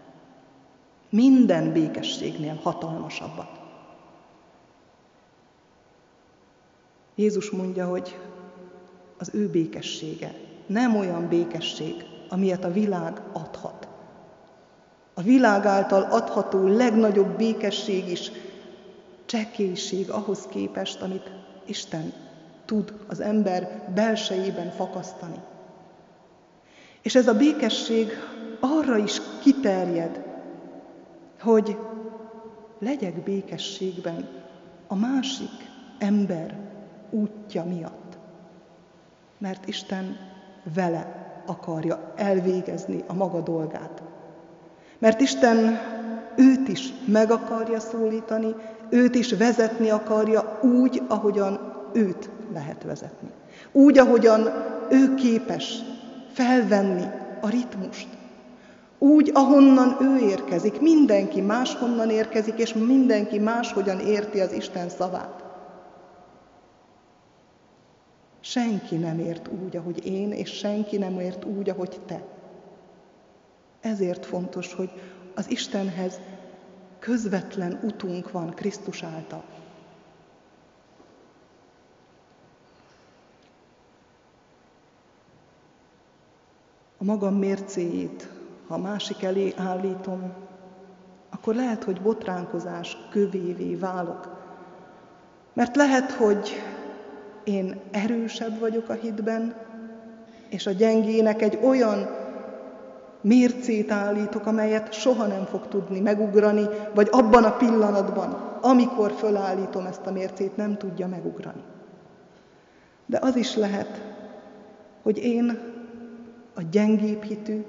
Minden 1.10 1.72
békességnél 1.72 2.60
hatalmasabbat. 2.62 3.60
Jézus 7.14 7.50
mondja, 7.50 7.86
hogy 7.88 8.18
az 9.18 9.30
ő 9.34 9.48
békessége 9.48 10.34
nem 10.66 10.96
olyan 10.96 11.28
békesség, 11.28 12.04
amilyet 12.28 12.64
a 12.64 12.72
világ 12.72 13.22
adhat. 13.32 13.88
A 15.14 15.22
világ 15.22 15.64
által 15.66 16.02
adható 16.02 16.66
legnagyobb 16.66 17.36
békesség 17.36 18.08
is 18.08 18.30
csekélység 19.24 20.10
ahhoz 20.10 20.46
képest, 20.46 21.02
amit 21.02 21.30
Isten 21.66 22.12
tud 22.70 22.94
az 23.06 23.20
ember 23.20 23.82
belsejében 23.94 24.70
fakasztani. 24.70 25.40
És 27.02 27.14
ez 27.14 27.28
a 27.28 27.34
békesség 27.34 28.08
arra 28.60 28.96
is 28.96 29.20
kiterjed, 29.42 30.24
hogy 31.40 31.76
legyek 32.78 33.22
békességben 33.22 34.28
a 34.86 34.94
másik 34.94 35.70
ember 35.98 36.58
útja 37.10 37.64
miatt. 37.64 38.18
Mert 39.38 39.68
Isten 39.68 40.16
vele 40.74 41.32
akarja 41.46 42.12
elvégezni 42.16 43.04
a 43.06 43.14
maga 43.14 43.40
dolgát. 43.40 44.02
Mert 44.98 45.20
Isten 45.20 45.80
őt 46.36 46.68
is 46.68 46.92
meg 47.06 47.30
akarja 47.30 47.80
szólítani, 47.80 48.54
őt 48.90 49.14
is 49.14 49.32
vezetni 49.32 49.90
akarja 49.90 50.58
úgy, 50.62 51.02
ahogyan 51.08 51.69
őt 51.92 52.30
lehet 52.52 52.82
vezetni. 52.82 53.30
Úgy, 53.72 53.98
ahogyan 53.98 54.48
ő 54.90 55.14
képes 55.14 55.78
felvenni 56.32 57.04
a 57.40 57.48
ritmust. 57.48 58.08
Úgy, 58.98 59.30
ahonnan 59.34 59.96
ő 60.00 60.16
érkezik. 60.18 60.80
Mindenki 60.80 61.40
máshonnan 61.40 62.10
érkezik, 62.10 62.58
és 62.58 62.74
mindenki 62.74 63.38
máshogyan 63.38 63.98
érti 64.00 64.40
az 64.40 64.52
Isten 64.52 64.88
szavát. 64.88 65.44
Senki 68.40 68.96
nem 68.96 69.18
ért 69.18 69.48
úgy, 69.64 69.76
ahogy 69.76 70.06
én, 70.06 70.32
és 70.32 70.50
senki 70.50 70.98
nem 70.98 71.20
ért 71.20 71.44
úgy, 71.44 71.70
ahogy 71.70 72.00
te. 72.06 72.22
Ezért 73.80 74.26
fontos, 74.26 74.74
hogy 74.74 74.90
az 75.34 75.50
Istenhez 75.50 76.20
közvetlen 76.98 77.80
utunk 77.82 78.30
van 78.30 78.54
Krisztus 78.54 79.02
által. 79.02 79.44
A 87.02 87.04
magam 87.04 87.34
mércéjét, 87.34 88.28
ha 88.68 88.74
a 88.74 88.78
másik 88.78 89.22
elé 89.22 89.54
állítom, 89.56 90.32
akkor 91.30 91.54
lehet, 91.54 91.84
hogy 91.84 92.00
botránkozás 92.00 92.96
kövévé 93.10 93.74
válok. 93.74 94.36
Mert 95.52 95.76
lehet, 95.76 96.10
hogy 96.10 96.50
én 97.44 97.80
erősebb 97.90 98.58
vagyok 98.58 98.88
a 98.88 98.92
hitben, 98.92 99.54
és 100.48 100.66
a 100.66 100.70
gyengének 100.70 101.42
egy 101.42 101.58
olyan 101.62 102.08
mércét 103.20 103.90
állítok, 103.90 104.46
amelyet 104.46 104.92
soha 104.92 105.26
nem 105.26 105.44
fog 105.44 105.68
tudni 105.68 106.00
megugrani, 106.00 106.66
vagy 106.94 107.08
abban 107.10 107.44
a 107.44 107.56
pillanatban, 107.56 108.58
amikor 108.60 109.12
fölállítom 109.12 109.86
ezt 109.86 110.06
a 110.06 110.12
mércét, 110.12 110.56
nem 110.56 110.76
tudja 110.76 111.06
megugrani. 111.06 111.62
De 113.06 113.18
az 113.22 113.36
is 113.36 113.56
lehet, 113.56 114.00
hogy 115.02 115.18
én 115.18 115.69
a 116.60 116.68
gyengébb 116.70 117.22
hitű, 117.22 117.64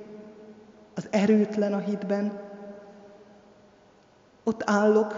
az 0.95 1.07
erőtlen 1.09 1.73
a 1.73 1.79
hitben, 1.79 2.39
ott 4.43 4.61
állok 4.65 5.13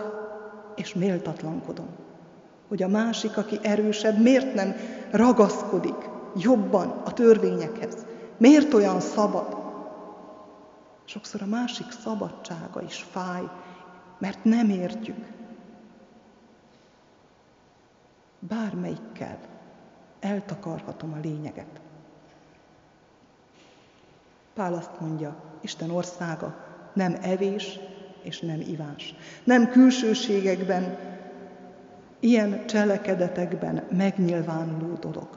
és 0.76 0.93
méltatlankodom 0.93 1.88
hogy 2.74 2.84
a 2.84 2.88
másik, 2.88 3.38
aki 3.38 3.59
erősebb, 3.61 4.21
miért 4.21 4.53
nem 4.53 4.76
ragaszkodik 5.11 6.09
jobban 6.36 6.89
a 6.89 7.13
törvényekhez? 7.13 8.05
Miért 8.38 8.74
olyan 8.74 8.99
szabad? 8.99 9.57
Sokszor 11.05 11.41
a 11.41 11.45
másik 11.45 11.91
szabadsága 11.91 12.82
is 12.82 13.05
fáj, 13.11 13.41
mert 14.17 14.43
nem 14.43 14.69
értjük. 14.69 15.26
Bármelyikkel 18.39 19.38
eltakarhatom 20.19 21.13
a 21.13 21.19
lényeget. 21.21 21.82
Pál 24.54 24.74
azt 24.74 24.99
mondja, 24.99 25.36
Isten 25.62 25.89
országa 25.89 26.56
nem 26.93 27.18
evés 27.22 27.80
és 28.22 28.39
nem 28.39 28.60
ivás. 28.60 29.16
Nem 29.43 29.70
külsőségekben, 29.70 30.97
ilyen 32.20 32.68
cselekedetekben 32.68 33.84
megnyilvánuló 33.91 34.93
dolog. 34.93 35.28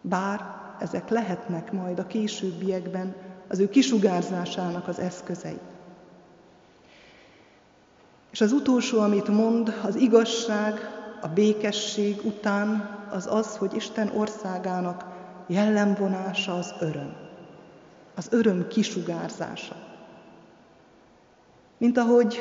Bár 0.00 0.40
ezek 0.80 1.08
lehetnek 1.08 1.72
majd 1.72 1.98
a 1.98 2.06
későbbiekben 2.06 3.14
az 3.48 3.58
ő 3.58 3.68
kisugárzásának 3.68 4.88
az 4.88 4.98
eszközei. 4.98 5.58
És 8.30 8.40
az 8.40 8.52
utolsó, 8.52 9.00
amit 9.00 9.28
mond, 9.28 9.80
az 9.82 9.94
igazság, 9.94 10.90
a 11.20 11.28
békesség 11.28 12.20
után 12.24 12.98
az 13.10 13.26
az, 13.30 13.56
hogy 13.56 13.74
Isten 13.74 14.10
országának 14.14 15.15
jellemvonása 15.46 16.54
az 16.54 16.74
öröm. 16.80 17.16
Az 18.14 18.28
öröm 18.30 18.68
kisugárzása. 18.68 19.74
Mint 21.78 21.98
ahogy 21.98 22.38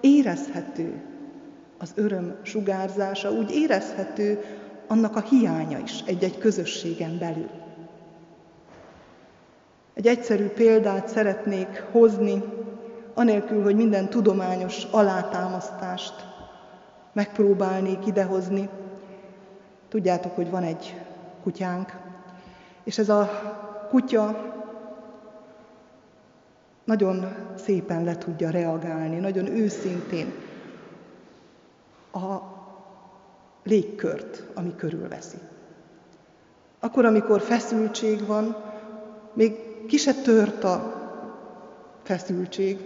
érezhető 0.00 1.02
az 1.78 1.92
öröm 1.94 2.36
sugárzása, 2.42 3.30
úgy 3.32 3.50
érezhető 3.50 4.44
annak 4.86 5.16
a 5.16 5.20
hiánya 5.20 5.78
is 5.78 6.00
egy-egy 6.06 6.38
közösségen 6.38 7.18
belül. 7.18 7.50
Egy 9.94 10.06
egyszerű 10.06 10.46
példát 10.46 11.08
szeretnék 11.08 11.84
hozni, 11.92 12.42
anélkül, 13.14 13.62
hogy 13.62 13.76
minden 13.76 14.08
tudományos 14.08 14.84
alátámasztást 14.90 16.14
megpróbálnék 17.12 18.06
idehozni. 18.06 18.68
Tudjátok, 19.88 20.34
hogy 20.34 20.50
van 20.50 20.62
egy 20.62 21.00
kutyánk, 21.42 22.09
és 22.84 22.98
ez 22.98 23.08
a 23.08 23.28
kutya 23.88 24.50
nagyon 26.84 27.26
szépen 27.56 28.04
le 28.04 28.16
tudja 28.16 28.50
reagálni, 28.50 29.16
nagyon 29.16 29.46
őszintén 29.46 30.32
a 32.12 32.36
légkört, 33.62 34.44
ami 34.54 34.74
körülveszi. 34.76 35.36
Akkor, 36.80 37.04
amikor 37.04 37.40
feszültség 37.40 38.26
van, 38.26 38.56
még 39.32 39.56
ki 39.86 39.96
se 39.96 40.14
tört 40.14 40.64
a 40.64 41.00
feszültség, 42.02 42.78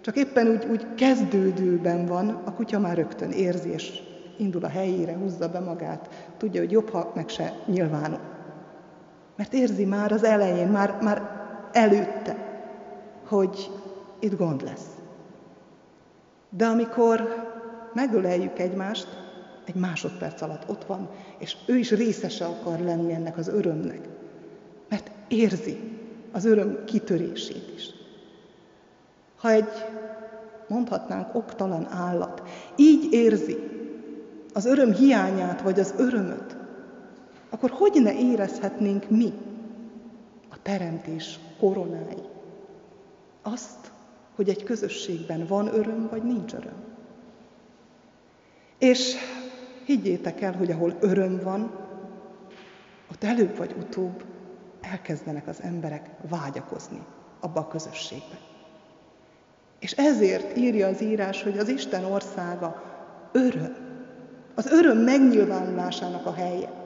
csak 0.00 0.16
éppen 0.16 0.48
úgy, 0.48 0.66
úgy 0.70 0.86
kezdődőben 0.94 2.06
van, 2.06 2.28
a 2.28 2.52
kutya 2.52 2.78
már 2.78 2.96
rögtön 2.96 3.30
érzi, 3.30 3.68
és 3.68 4.02
indul 4.36 4.64
a 4.64 4.68
helyére, 4.68 5.16
húzza 5.16 5.48
be 5.48 5.60
magát, 5.60 6.08
tudja, 6.36 6.60
hogy 6.60 6.70
jobb, 6.70 6.88
ha 6.90 7.12
meg 7.14 7.28
se 7.28 7.52
nyilvánul. 7.66 8.35
Mert 9.36 9.52
érzi 9.52 9.84
már 9.84 10.12
az 10.12 10.24
elején, 10.24 10.68
már, 10.68 10.98
már 11.02 11.30
előtte, 11.72 12.36
hogy 13.28 13.70
itt 14.18 14.36
gond 14.36 14.62
lesz. 14.62 14.86
De 16.50 16.66
amikor 16.66 17.44
megöleljük 17.94 18.58
egymást, 18.58 19.06
egy 19.64 19.74
másodperc 19.74 20.42
alatt 20.42 20.68
ott 20.68 20.84
van, 20.84 21.08
és 21.38 21.56
ő 21.66 21.76
is 21.76 21.90
részese 21.90 22.44
akar 22.44 22.78
lenni 22.78 23.12
ennek 23.12 23.36
az 23.38 23.48
örömnek. 23.48 24.08
Mert 24.88 25.10
érzi 25.28 25.78
az 26.32 26.44
öröm 26.44 26.84
kitörését 26.84 27.72
is. 27.74 27.90
Ha 29.36 29.50
egy, 29.50 29.84
mondhatnánk, 30.68 31.34
oktalan 31.34 31.86
állat 31.90 32.42
így 32.76 33.12
érzi 33.12 33.56
az 34.52 34.66
öröm 34.66 34.92
hiányát, 34.92 35.60
vagy 35.60 35.80
az 35.80 35.94
örömöt, 35.96 36.56
akkor 37.56 37.70
hogy 37.70 38.02
ne 38.02 38.18
érezhetnénk 38.18 39.10
mi 39.10 39.32
a 40.48 40.62
teremtés 40.62 41.38
koronái? 41.58 42.34
azt, 43.46 43.92
hogy 44.34 44.48
egy 44.48 44.64
közösségben 44.64 45.46
van 45.46 45.66
öröm, 45.66 46.08
vagy 46.10 46.22
nincs 46.22 46.52
öröm. 46.52 46.84
És 48.78 49.14
higgyétek 49.84 50.40
el, 50.40 50.52
hogy 50.52 50.70
ahol 50.70 50.96
öröm 51.00 51.40
van, 51.42 51.70
ott 53.10 53.24
előbb 53.24 53.56
vagy 53.56 53.74
utóbb 53.78 54.24
elkezdenek 54.80 55.46
az 55.46 55.62
emberek 55.62 56.10
vágyakozni 56.28 57.02
abba 57.40 57.60
a 57.60 57.68
közösségbe. 57.68 58.38
És 59.78 59.92
ezért 59.92 60.56
írja 60.56 60.86
az 60.86 61.02
írás, 61.02 61.42
hogy 61.42 61.58
az 61.58 61.68
Isten 61.68 62.04
országa 62.04 62.82
öröm. 63.32 63.76
Az 64.54 64.66
öröm 64.66 64.98
megnyilvánulásának 64.98 66.26
a 66.26 66.32
helye. 66.32 66.85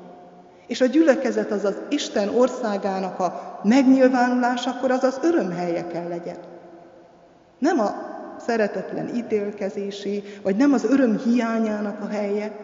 És 0.70 0.80
a 0.80 0.86
gyülekezet 0.86 1.50
az 1.50 1.64
az 1.64 1.82
Isten 1.88 2.28
országának 2.28 3.18
a 3.18 3.60
megnyilvánulás, 3.64 4.66
akkor 4.66 4.90
az 4.90 5.02
az 5.02 5.18
öröm 5.22 5.50
helye 5.50 5.86
kell 5.86 6.08
legyen. 6.08 6.36
Nem 7.58 7.80
a 7.80 7.94
szeretetlen 8.38 9.14
ítélkezési, 9.14 10.22
vagy 10.42 10.56
nem 10.56 10.72
az 10.72 10.84
öröm 10.84 11.18
hiányának 11.18 12.00
a 12.00 12.06
helye, 12.06 12.56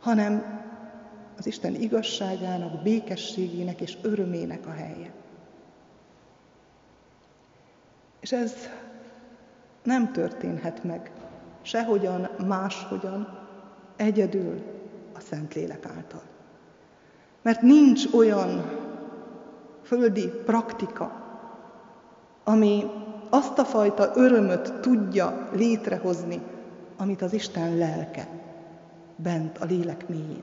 hanem 0.00 0.60
az 1.38 1.46
Isten 1.46 1.74
igazságának, 1.74 2.82
békességének 2.82 3.80
és 3.80 3.98
örömének 4.02 4.66
a 4.66 4.72
helye. 4.72 5.10
És 8.20 8.32
ez 8.32 8.54
nem 9.82 10.12
történhet 10.12 10.84
meg 10.84 11.10
sehogyan, 11.62 12.28
máshogyan, 12.46 13.38
egyedül 13.96 14.62
a 15.14 15.20
Szentlélek 15.20 15.86
által. 15.96 16.31
Mert 17.42 17.60
nincs 17.60 18.12
olyan 18.14 18.64
földi 19.82 20.28
praktika, 20.28 21.12
ami 22.44 22.90
azt 23.30 23.58
a 23.58 23.64
fajta 23.64 24.10
örömöt 24.14 24.72
tudja 24.80 25.48
létrehozni, 25.52 26.42
amit 26.96 27.22
az 27.22 27.32
Isten 27.32 27.76
lelke 27.76 28.28
bent 29.16 29.58
a 29.58 29.64
lélek 29.64 30.08
mélyén. 30.08 30.42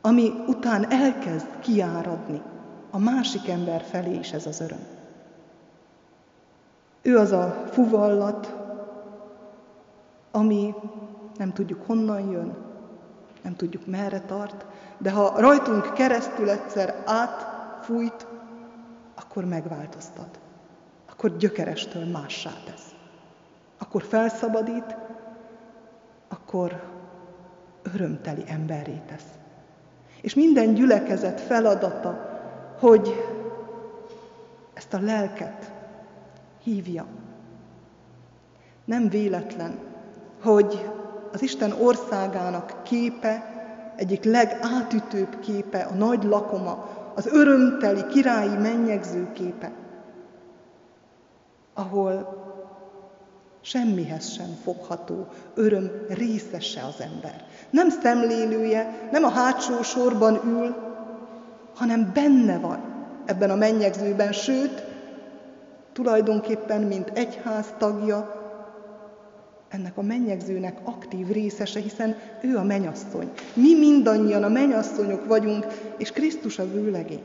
Ami 0.00 0.32
után 0.46 0.90
elkezd 0.90 1.46
kiáradni 1.60 2.42
a 2.90 2.98
másik 2.98 3.48
ember 3.48 3.82
felé 3.82 4.14
is 4.14 4.32
ez 4.32 4.46
az 4.46 4.60
öröm. 4.60 4.86
Ő 7.02 7.18
az 7.18 7.32
a 7.32 7.64
fuvallat, 7.70 8.54
ami 10.30 10.74
nem 11.36 11.52
tudjuk 11.52 11.86
honnan 11.86 12.30
jön, 12.30 12.54
nem 13.42 13.56
tudjuk 13.56 13.86
merre 13.86 14.20
tart, 14.20 14.66
de 14.98 15.10
ha 15.10 15.40
rajtunk 15.40 15.92
keresztül 15.92 16.50
egyszer 16.50 17.02
átfújt, 17.04 18.26
akkor 19.14 19.44
megváltoztat. 19.44 20.38
Akkor 21.10 21.36
gyökerestől 21.36 22.04
mássá 22.04 22.50
tesz. 22.64 22.94
Akkor 23.78 24.02
felszabadít, 24.02 24.96
akkor 26.28 26.82
örömteli 27.94 28.44
emberré 28.46 29.02
tesz. 29.06 29.28
És 30.20 30.34
minden 30.34 30.74
gyülekezet 30.74 31.40
feladata, 31.40 32.40
hogy 32.78 33.24
ezt 34.74 34.94
a 34.94 35.00
lelket 35.00 35.72
hívja. 36.62 37.06
Nem 38.84 39.08
véletlen, 39.08 39.78
hogy 40.42 40.90
az 41.32 41.42
Isten 41.42 41.72
országának 41.72 42.82
képe, 42.82 43.55
egyik 43.96 44.24
legátütőbb 44.24 45.40
képe, 45.40 45.78
a 45.78 45.94
nagy 45.94 46.24
lakoma, 46.24 46.88
az 47.14 47.26
örömteli 47.26 48.06
királyi 48.06 48.56
mennyegző 48.56 49.32
képe, 49.32 49.72
ahol 51.74 52.44
semmihez 53.60 54.32
sem 54.32 54.58
fogható 54.64 55.26
öröm 55.54 55.90
részese 56.08 56.84
az 56.84 57.00
ember. 57.00 57.44
Nem 57.70 57.88
szemlélője, 57.90 59.08
nem 59.12 59.24
a 59.24 59.28
hátsó 59.28 59.82
sorban 59.82 60.40
ül, 60.44 60.76
hanem 61.74 62.10
benne 62.14 62.58
van 62.58 62.94
ebben 63.24 63.50
a 63.50 63.54
mennyegzőben, 63.54 64.32
sőt, 64.32 64.84
tulajdonképpen, 65.92 66.82
mint 66.82 67.10
egyház 67.14 67.66
tagja, 67.78 68.35
ennek 69.68 69.96
a 69.96 70.02
mennyegzőnek 70.02 70.78
aktív 70.84 71.28
részese, 71.28 71.80
hiszen 71.80 72.16
ő 72.40 72.56
a 72.56 72.62
menyasszony. 72.62 73.32
Mi 73.54 73.74
mindannyian 73.78 74.42
a 74.42 74.48
menyasszonyok 74.48 75.26
vagyunk, 75.26 75.66
és 75.98 76.10
Krisztus 76.10 76.58
a 76.58 76.70
vőlegé. 76.70 77.22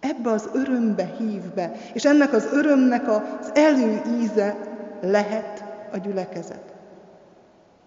Ebbe 0.00 0.30
az 0.30 0.48
örömbe 0.52 1.14
hív 1.18 1.42
be, 1.54 1.72
és 1.92 2.04
ennek 2.04 2.32
az 2.32 2.48
örömnek 2.52 3.08
az 3.08 3.50
előíze 3.54 4.56
lehet 5.00 5.64
a 5.92 5.96
gyülekezet. 5.96 6.74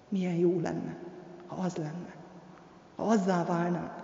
Milyen 0.09 0.35
jó 0.35 0.59
lenne, 0.59 0.97
ha 1.47 1.55
az 1.55 1.75
lenne, 1.75 2.13
ha 2.95 3.03
azzá 3.03 3.45
válnánk. 3.45 3.99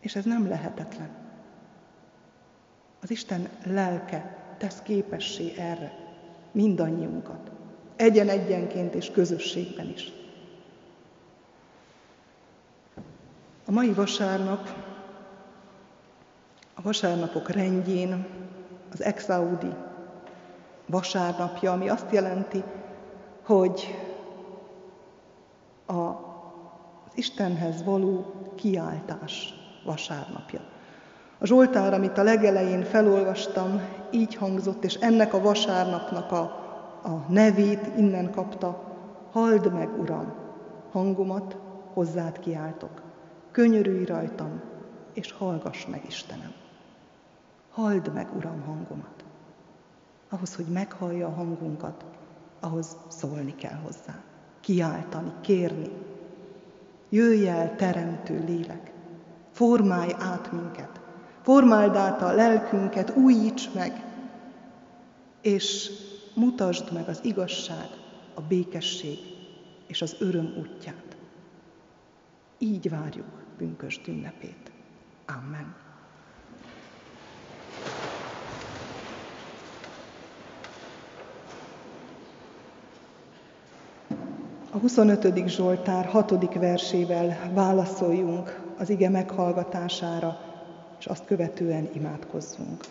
És 0.00 0.16
ez 0.16 0.24
nem 0.24 0.48
lehetetlen. 0.48 1.10
Az 3.02 3.10
Isten 3.10 3.48
lelke 3.64 4.36
tesz 4.58 4.82
képessé 4.82 5.54
erre 5.56 6.07
mindannyiunkat. 6.52 7.50
Egyen-egyenként 7.96 8.94
és 8.94 9.10
közösségben 9.10 9.88
is. 9.88 10.12
A 13.66 13.70
mai 13.70 13.92
vasárnap, 13.92 14.68
a 16.74 16.82
vasárnapok 16.82 17.48
rendjén 17.48 18.26
az 18.92 19.02
Exaudi 19.02 19.72
vasárnapja, 20.86 21.72
ami 21.72 21.88
azt 21.88 22.12
jelenti, 22.12 22.62
hogy 23.42 23.96
a, 25.86 25.92
az 25.92 27.12
Istenhez 27.14 27.84
való 27.84 28.34
kiáltás 28.54 29.54
vasárnapja. 29.84 30.60
A 31.38 31.46
Zsoltár, 31.46 31.94
amit 31.94 32.18
a 32.18 32.22
legelején 32.22 32.82
felolvastam, 32.82 33.80
így 34.10 34.34
hangzott, 34.34 34.84
és 34.84 34.94
ennek 34.94 35.34
a 35.34 35.40
vasárnapnak 35.40 36.32
a, 36.32 36.40
a 37.02 37.24
nevét 37.28 37.90
innen 37.96 38.30
kapta. 38.30 38.82
Hald 39.32 39.72
meg, 39.72 40.00
Uram, 40.00 40.32
hangomat 40.92 41.56
hozzád 41.92 42.38
kiáltok. 42.38 43.02
Könyörülj 43.50 44.04
rajtam, 44.04 44.60
és 45.14 45.32
hallgass 45.32 45.86
meg, 45.86 46.02
Istenem. 46.06 46.52
Hald 47.70 48.12
meg, 48.14 48.28
Uram, 48.36 48.62
hangomat. 48.66 49.24
Ahhoz, 50.30 50.54
hogy 50.54 50.66
meghallja 50.72 51.26
a 51.26 51.34
hangunkat, 51.34 52.04
ahhoz 52.60 52.96
szólni 53.08 53.54
kell 53.54 53.78
hozzá. 53.84 54.14
Kiáltani, 54.60 55.32
kérni. 55.40 55.90
Jöjj 57.08 57.48
el, 57.48 57.76
teremtő 57.76 58.44
lélek, 58.46 58.92
formálj 59.50 60.14
át 60.18 60.52
minket, 60.52 60.97
Formáld 61.48 61.96
át 61.96 62.22
a 62.22 62.32
lelkünket, 62.32 63.16
újíts 63.16 63.72
meg, 63.74 64.04
és 65.40 65.90
mutasd 66.34 66.92
meg 66.92 67.08
az 67.08 67.20
igazság, 67.22 67.88
a 68.34 68.40
békesség 68.40 69.18
és 69.86 70.02
az 70.02 70.16
öröm 70.18 70.54
útját. 70.58 71.16
Így 72.58 72.90
várjuk 72.90 73.26
bünkös 73.58 74.00
ünnepét. 74.06 74.70
Amen. 75.26 75.74
A 84.70 84.78
25. 84.78 85.48
Zsoltár 85.48 86.06
6. 86.06 86.54
versével 86.54 87.50
válaszoljunk 87.54 88.60
az 88.78 88.90
ige 88.90 89.08
meghallgatására, 89.08 90.47
és 90.98 91.06
azt 91.06 91.24
követően 91.24 91.88
imádkozzunk. 91.92 92.84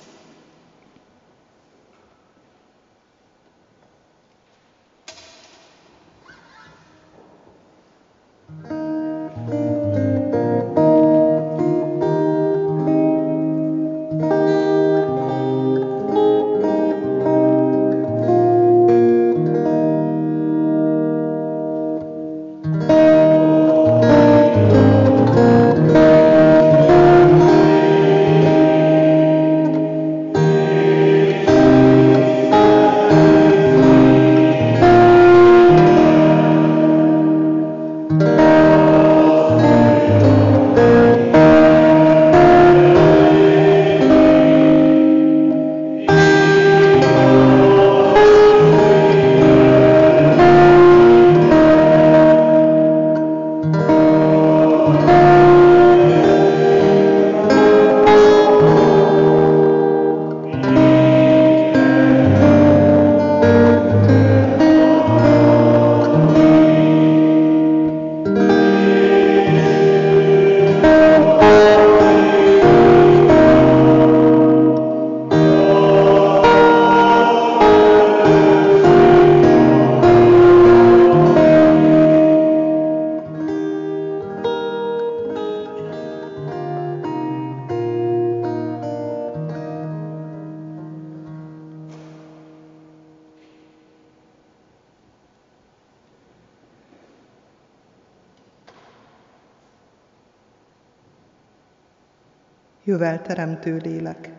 Teremtő 103.27 103.77
lélek. 103.77 104.31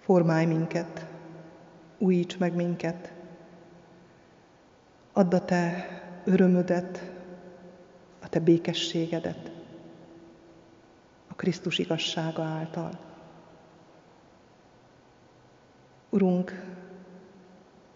Formálj 0.00 0.46
minket, 0.46 1.06
újíts 1.98 2.38
meg 2.38 2.54
minket, 2.54 3.12
add 5.12 5.34
a 5.34 5.44
te 5.44 5.86
örömödet, 6.24 7.12
a 8.22 8.28
te 8.28 8.40
békességedet 8.40 9.50
a 11.28 11.34
Krisztus 11.34 11.78
igazsága 11.78 12.42
által. 12.42 12.98
Urunk, 16.10 16.64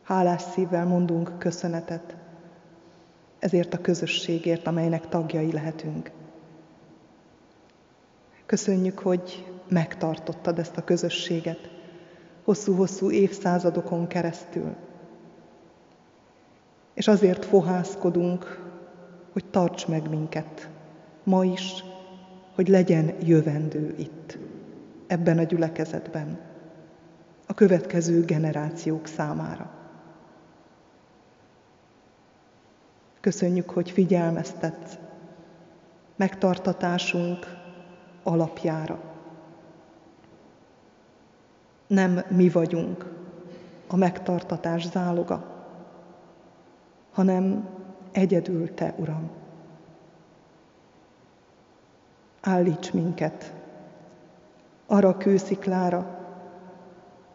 hálás 0.02 0.42
szívvel 0.42 0.86
mondunk 0.86 1.38
köszönetet 1.38 2.16
ezért 3.38 3.74
a 3.74 3.80
közösségért, 3.80 4.66
amelynek 4.66 5.08
tagjai 5.08 5.52
lehetünk. 5.52 6.10
Köszönjük, 8.48 8.98
hogy 8.98 9.46
megtartottad 9.68 10.58
ezt 10.58 10.76
a 10.76 10.84
közösséget 10.84 11.70
hosszú-hosszú 12.44 13.10
évszázadokon 13.10 14.06
keresztül. 14.06 14.74
És 16.94 17.08
azért 17.08 17.44
fohászkodunk, 17.44 18.60
hogy 19.32 19.44
tarts 19.44 19.86
meg 19.86 20.08
minket, 20.08 20.68
ma 21.24 21.44
is, 21.44 21.84
hogy 22.54 22.68
legyen 22.68 23.14
jövendő 23.22 23.94
itt, 23.98 24.38
ebben 25.06 25.38
a 25.38 25.42
gyülekezetben, 25.42 26.40
a 27.46 27.54
következő 27.54 28.24
generációk 28.24 29.06
számára. 29.06 29.70
Köszönjük, 33.20 33.70
hogy 33.70 33.90
figyelmeztetsz 33.90 34.98
megtartatásunk 36.16 37.58
alapjára. 38.28 38.98
Nem 41.86 42.20
mi 42.28 42.48
vagyunk 42.48 43.12
a 43.86 43.96
megtartatás 43.96 44.88
záloga, 44.88 45.64
hanem 47.12 47.68
egyedül 48.12 48.74
Te, 48.74 48.94
Uram. 48.98 49.30
Állíts 52.40 52.92
minket 52.92 53.52
arra 54.86 55.08
a 55.08 55.16
kősziklára, 55.16 56.18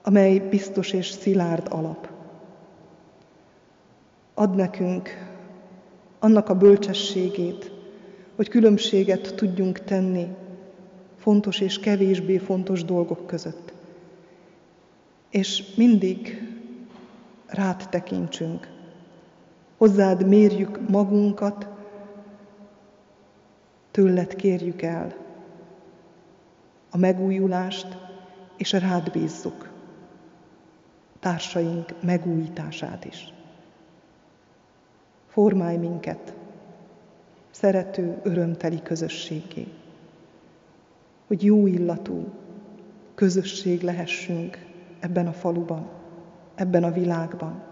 amely 0.03 0.39
biztos 0.39 0.91
és 0.91 1.09
szilárd 1.09 1.67
alap. 1.71 2.09
Add 4.33 4.55
nekünk 4.55 5.09
annak 6.19 6.49
a 6.49 6.57
bölcsességét, 6.57 7.71
hogy 8.35 8.49
különbséget 8.49 9.35
tudjunk 9.35 9.79
tenni 9.79 10.41
fontos 11.23 11.59
és 11.59 11.79
kevésbé 11.79 12.37
fontos 12.37 12.83
dolgok 12.83 13.27
között. 13.27 13.73
És 15.29 15.73
mindig 15.75 16.47
rád 17.45 17.87
tekintsünk, 17.89 18.67
hozzád 19.77 20.27
mérjük 20.27 20.89
magunkat, 20.89 21.67
tőled 23.91 24.35
kérjük 24.35 24.81
el 24.81 25.15
a 26.89 26.97
megújulást, 26.97 27.97
és 28.57 28.71
rád 28.71 29.11
bízzuk 29.11 29.69
társaink 31.19 32.01
megújítását 32.01 33.05
is. 33.05 33.33
Formálj 35.27 35.77
minket 35.77 36.33
szerető, 37.51 38.19
örömteli 38.23 38.81
közösségé, 38.81 39.67
hogy 41.27 41.43
jó 41.43 41.67
illatú 41.67 42.25
közösség 43.15 43.81
lehessünk 43.81 44.65
ebben 44.99 45.27
a 45.27 45.33
faluban, 45.33 45.89
ebben 46.55 46.83
a 46.83 46.91
világban, 46.91 47.63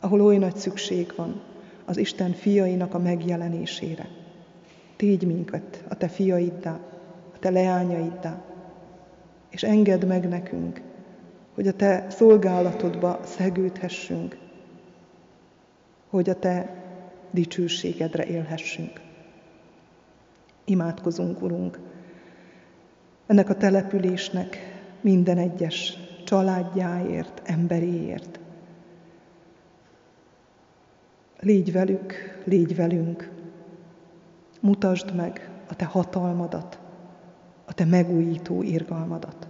ahol 0.00 0.20
oly 0.20 0.36
nagy 0.36 0.56
szükség 0.56 1.12
van 1.16 1.40
az 1.84 1.96
Isten 1.96 2.32
fiainak 2.32 2.94
a 2.94 2.98
megjelenésére. 2.98 4.08
Tégy 4.96 5.26
minket 5.26 5.84
a 5.88 5.94
te 5.94 6.08
fiaiddá, 6.08 6.80
a 7.34 7.38
te 7.38 7.50
leányaiddá, 7.50 8.42
és 9.50 9.62
engedd 9.62 10.06
meg 10.06 10.28
nekünk, 10.28 10.82
hogy 11.54 11.66
a 11.68 11.72
te 11.72 12.06
szolgálatodba 12.10 13.20
szegődhessünk, 13.24 14.38
hogy 16.10 16.30
a 16.30 16.38
te 16.38 16.82
dicsőségedre 17.30 18.24
élhessünk. 18.24 19.00
Imádkozunk, 20.64 21.42
Urunk, 21.42 21.78
ennek 23.28 23.48
a 23.48 23.54
településnek 23.54 24.56
minden 25.00 25.38
egyes 25.38 25.98
családjáért, 26.24 27.42
emberéért. 27.44 28.40
Légy 31.40 31.72
velük, 31.72 32.14
légy 32.44 32.76
velünk, 32.76 33.30
mutasd 34.60 35.14
meg 35.14 35.50
a 35.68 35.76
Te 35.76 35.84
hatalmadat, 35.84 36.78
a 37.64 37.72
Te 37.72 37.84
megújító 37.84 38.62
irgalmadat. 38.62 39.48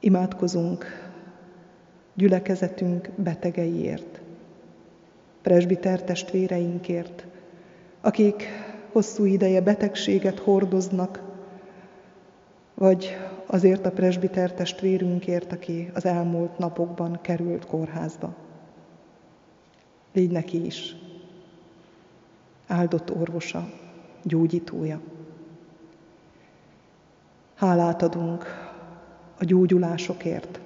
Imádkozunk 0.00 0.84
gyülekezetünk 2.14 3.10
betegeiért, 3.16 4.20
presbiter 5.42 6.02
testvéreinkért, 6.02 7.26
akik 8.00 8.48
hosszú 8.92 9.24
ideje 9.24 9.60
betegséget 9.60 10.38
hordoznak, 10.38 11.31
vagy 12.82 13.16
azért 13.46 13.86
a 13.86 13.90
presbiter 13.90 14.52
testvérünkért, 14.52 15.52
aki 15.52 15.90
az 15.94 16.04
elmúlt 16.04 16.58
napokban 16.58 17.18
került 17.20 17.66
kórházba. 17.66 18.34
Légy 20.12 20.30
neki 20.30 20.64
is 20.64 20.96
áldott 22.66 23.14
orvosa, 23.14 23.68
gyógyítója. 24.22 25.00
Hálát 27.54 28.02
adunk 28.02 28.44
a 29.38 29.44
gyógyulásokért. 29.44 30.60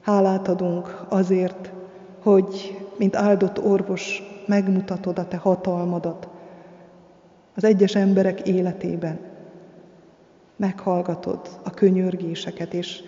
Hálát 0.00 0.48
adunk 0.48 1.04
azért, 1.08 1.72
hogy 2.22 2.78
mint 2.98 3.16
áldott 3.16 3.64
orvos 3.64 4.22
megmutatod 4.46 5.18
a 5.18 5.28
te 5.28 5.36
hatalmadat 5.36 6.28
az 7.54 7.64
egyes 7.64 7.94
emberek 7.94 8.48
életében. 8.48 9.27
Meghallgatod 10.58 11.60
a 11.64 11.70
könyörgéseket, 11.70 12.74
és 12.74 13.02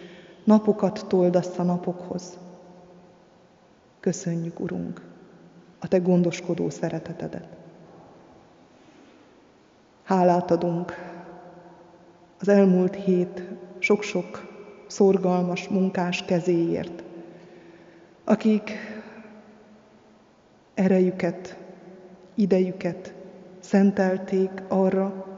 napokat 0.45 1.05
toldasz 1.09 1.59
a 1.59 1.63
napokhoz. 1.63 2.39
Köszönjük, 4.01 4.61
Urunk, 4.61 5.01
a 5.79 5.89
Te 5.89 5.99
gondoskodó 5.99 6.71
szeretetedet. 6.71 7.49
Hálát 10.03 10.51
adunk 10.51 10.95
az 12.41 12.49
elmúlt 12.49 12.95
hét 12.95 13.43
sok-sok 13.79 14.49
szorgalmas 14.87 15.69
munkás 15.69 16.25
kezéért, 16.25 17.03
akik 18.25 18.71
erejüket, 20.75 21.57
idejüket 22.35 23.15
szentelték 23.61 24.51
arra, 24.69 25.30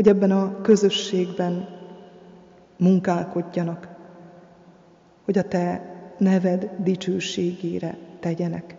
hogy 0.00 0.08
ebben 0.08 0.30
a 0.30 0.60
közösségben 0.60 1.68
munkálkodjanak, 2.76 3.88
hogy 5.24 5.38
a 5.38 5.48
Te 5.48 5.94
neved 6.18 6.70
dicsőségére 6.78 7.98
tegyenek. 8.20 8.76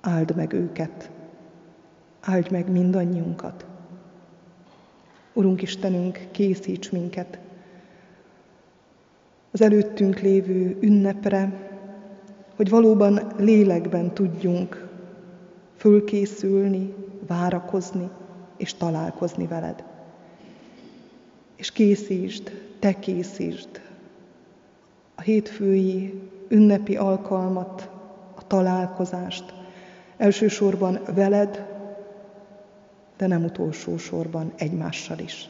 Áld 0.00 0.36
meg 0.36 0.52
őket, 0.52 1.10
áld 2.20 2.50
meg 2.50 2.70
mindannyiunkat. 2.70 3.66
Urunk 5.32 5.62
Istenünk, 5.62 6.20
készíts 6.30 6.92
minket 6.92 7.38
az 9.50 9.60
előttünk 9.60 10.20
lévő 10.20 10.78
ünnepre, 10.80 11.70
hogy 12.56 12.70
valóban 12.70 13.32
lélekben 13.36 14.14
tudjunk 14.14 14.88
fölkészülni, 15.76 16.94
várakozni 17.26 18.10
és 18.58 18.74
találkozni 18.74 19.46
veled. 19.46 19.84
És 21.56 21.72
készítsd, 21.72 22.52
te 22.78 22.98
készítsd 22.98 23.80
a 25.14 25.20
hétfői 25.20 26.22
ünnepi 26.48 26.96
alkalmat, 26.96 27.90
a 28.34 28.46
találkozást, 28.46 29.54
elsősorban 30.16 31.00
veled, 31.14 31.66
de 33.16 33.26
nem 33.26 33.44
utolsó 33.44 33.96
sorban 33.96 34.52
egymással 34.56 35.18
is. 35.18 35.48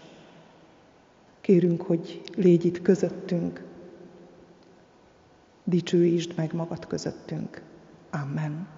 Kérünk, 1.41 1.83
hogy 1.83 2.23
légy 2.37 2.65
itt 2.65 2.83
közöttünk, 2.83 3.65
dicsőítsd 5.65 6.33
meg 6.37 6.55
magad 6.55 6.87
közöttünk. 6.87 7.63
Amen. 8.11 8.78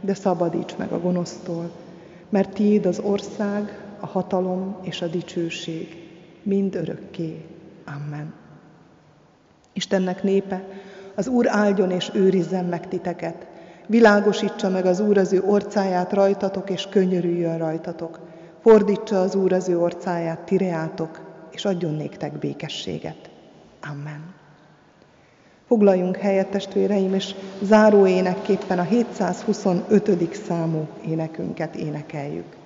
de 0.00 0.14
szabadíts 0.14 0.76
meg 0.76 0.92
a 0.92 1.00
gonosztól, 1.00 1.70
mert 2.28 2.52
tiéd 2.52 2.86
az 2.86 2.98
ország, 2.98 3.84
a 4.00 4.06
hatalom 4.06 4.76
és 4.82 5.02
a 5.02 5.06
dicsőség, 5.06 6.08
mind 6.42 6.74
örökké. 6.74 7.44
Amen. 7.86 8.32
Istennek 9.72 10.22
népe, 10.22 10.64
az 11.14 11.28
Úr 11.28 11.46
áldjon 11.48 11.90
és 11.90 12.10
őrizzen 12.14 12.64
meg 12.64 12.88
titeket, 12.88 13.46
világosítsa 13.86 14.68
meg 14.68 14.86
az 14.86 15.00
Úr 15.00 15.18
az 15.18 15.32
ő 15.32 15.42
orcáját 15.42 16.12
rajtatok, 16.12 16.70
és 16.70 16.86
könyörüljön 16.90 17.58
rajtatok. 17.58 18.20
Fordítsa 18.60 19.20
az 19.20 19.34
Úr 19.34 19.52
az 19.52 19.68
ő 19.68 19.78
orcáját 19.78 20.38
tireátok, 20.38 21.20
és 21.50 21.64
adjon 21.64 21.94
néktek 21.94 22.38
békességet. 22.38 23.30
Amen. 23.90 24.39
Foglaljunk 25.70 26.16
helyet, 26.16 26.50
testvéreim, 26.50 27.14
és 27.14 27.34
záró 27.62 28.06
énekképpen 28.06 28.78
a 28.78 28.84
725. 28.84 30.34
számú 30.34 30.88
énekünket 31.06 31.74
énekeljük. 31.74 32.59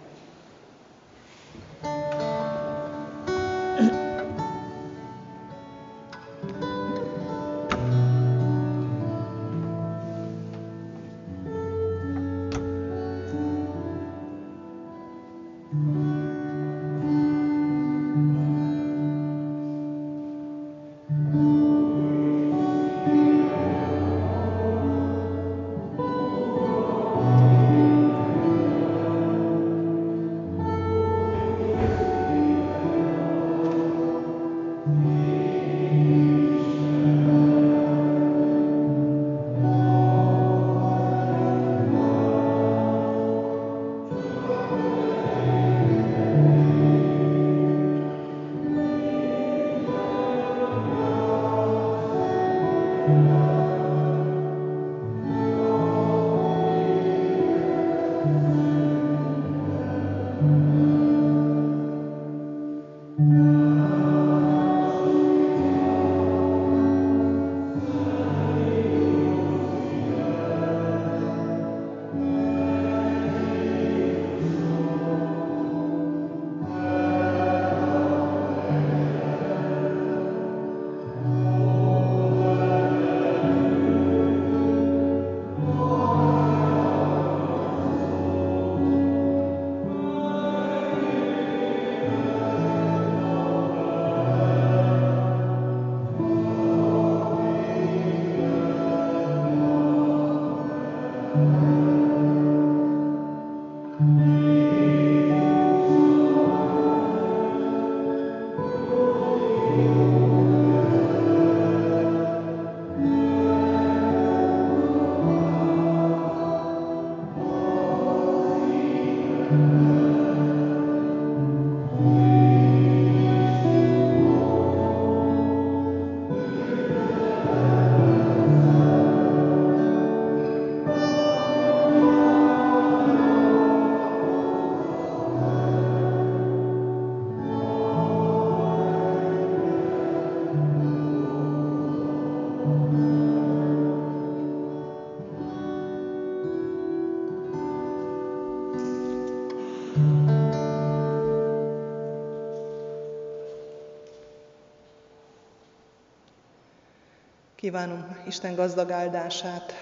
Kívánom 157.65 158.17
Isten 158.27 158.55
gazdag 158.55 158.91
áldását 158.91 159.73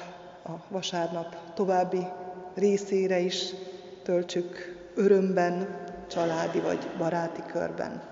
a 0.44 0.50
vasárnap 0.68 1.36
további 1.54 2.06
részére 2.54 3.18
is, 3.18 3.50
töltsük 4.02 4.76
örömben, 4.94 5.86
családi 6.10 6.60
vagy 6.60 6.88
baráti 6.98 7.42
körben. 7.52 8.02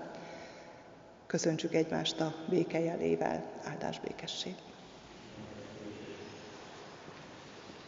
Köszöntsük 1.27 1.73
egymást 1.73 2.19
a 2.21 2.33
békejelével, 2.49 3.43
áldás 3.63 3.99
békesség. 3.99 4.55